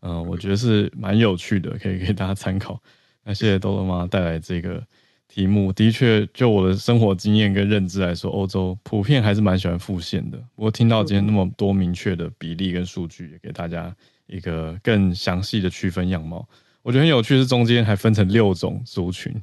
[0.00, 2.80] 嗯、呃，我觉得是蛮有趣的，可以 给大家参考。
[3.24, 4.80] 那谢谢豆豆妈带来这个
[5.26, 10.38] 题目，的确，就我的生活经验跟认知来说，欧洲普遍还是蛮喜欢复现的。
[10.54, 13.92] 不过听到今天那么多明确的比例跟数据，也给大家
[14.26, 16.48] 一个更详细的区分样貌。
[16.82, 19.34] 我觉得很有趣，是中间还分成六种族群。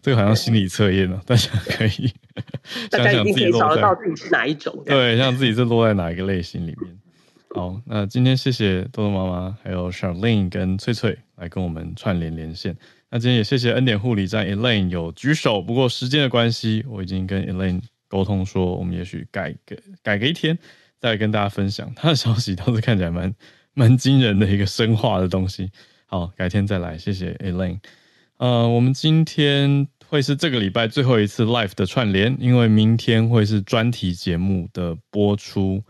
[0.00, 2.12] 这个好像心理测验了， 大家可以
[2.90, 6.98] 想想自己落在自己是哪一种，对，像自己是落在哪一个类型里面。
[7.54, 12.76] 好，那今天谢谢豆豆妈妈，还有 Charlene 跟翠翠来跟我们串联连线。
[13.10, 20.58] 那今天也谢谢恩典护理站 Elaine 有举手，不过时间的关系，我已经跟 Elaine 沟通说，我们也许改个改个一天
[21.00, 23.34] 再来跟大家分享他的消息，倒是看起来蛮
[23.72, 25.70] 蛮惊人的一个生化的东西。
[26.04, 27.78] 好，改天再来，谢谢 Elaine。
[28.38, 35.82] 呃，我们今天会是这个礼拜最后一次 live 的串联，因为明天会是专题节目的播出。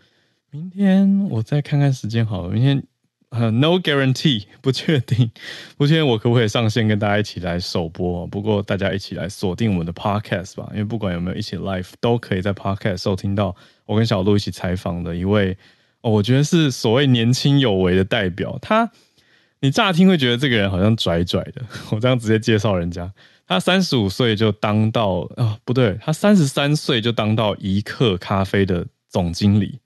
[0.50, 2.82] 明天我再看看时间好了，明天
[3.28, 5.30] 呃 no guarantee 不确定，
[5.76, 8.26] 不确定我可不可以上线跟大家一起来首播。
[8.28, 15.54] 不过大家一起来锁定我们的 podcast 吧，因为不管有没有一起 live，都可以在 podcast 收听到我跟小鹿一起采访的一位，
[16.00, 18.90] 哦，我觉得是所谓年轻有为的代表，他。
[19.60, 23.12] 你乍听会觉得这个人好像拽拽的，我这样直接介绍人家，
[23.46, 29.80] 他三十五岁就当到啊、不对，他三十三岁就当到一克咖啡的总经理，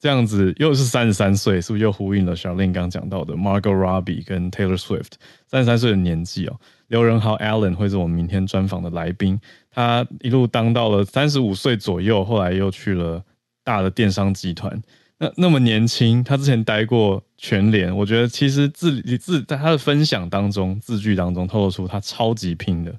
[0.00, 5.12] 这样子又是三十三岁，是不是又呼应了 Charlene 刚讲到的 Margot Robbie 跟 Taylor Swift
[5.46, 6.58] 三十三岁的年纪哦？
[6.88, 13.22] 刘仁豪 Allen 会是我们明天专访的来宾，他一路当到了三十五岁左右，后来又去了
[13.62, 14.82] 大的电商集团。
[15.22, 22.92] 那那么年轻，他之前待过全联，我觉得其实字字在他的分享当中，字句当中透露出他超级拼的。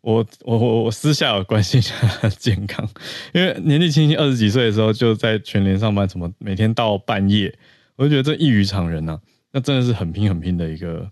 [0.00, 2.88] 我我我我私下有关心一下他的健康，
[3.32, 7.52] 因为年纪轻轻二十几岁的时候就在全联上班，怎么每天到半夜，
[7.96, 9.18] 我就觉得这异于常人呐、
[9.50, 11.10] 那真的是很拼很拼的一个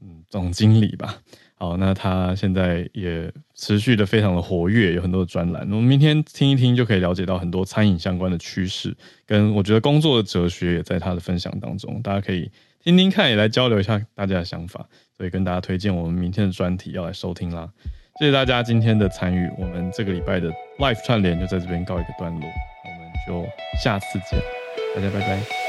[0.00, 1.18] 嗯总经理吧。
[1.58, 5.62] 好，那他现在也持续的非常的活跃，有很多的专栏。
[5.62, 8.96] 我们明天听一听就可以了解到很多餐饮相关的趋势，
[9.26, 12.00] 跟我觉得工作的哲学也在他的分享当中。
[12.00, 12.48] 大家可以
[12.80, 14.88] 听听看，也来交流一下大家的想法。
[15.16, 17.68] 所以跟大家推荐我们明天的专题要来收听啦。
[18.20, 20.48] 谢谢大家今天的参与，我们这个礼拜的
[20.78, 23.48] Live 串联就在这边告一个段落，我们就
[23.82, 24.40] 下次见，
[24.94, 25.67] 大家拜拜。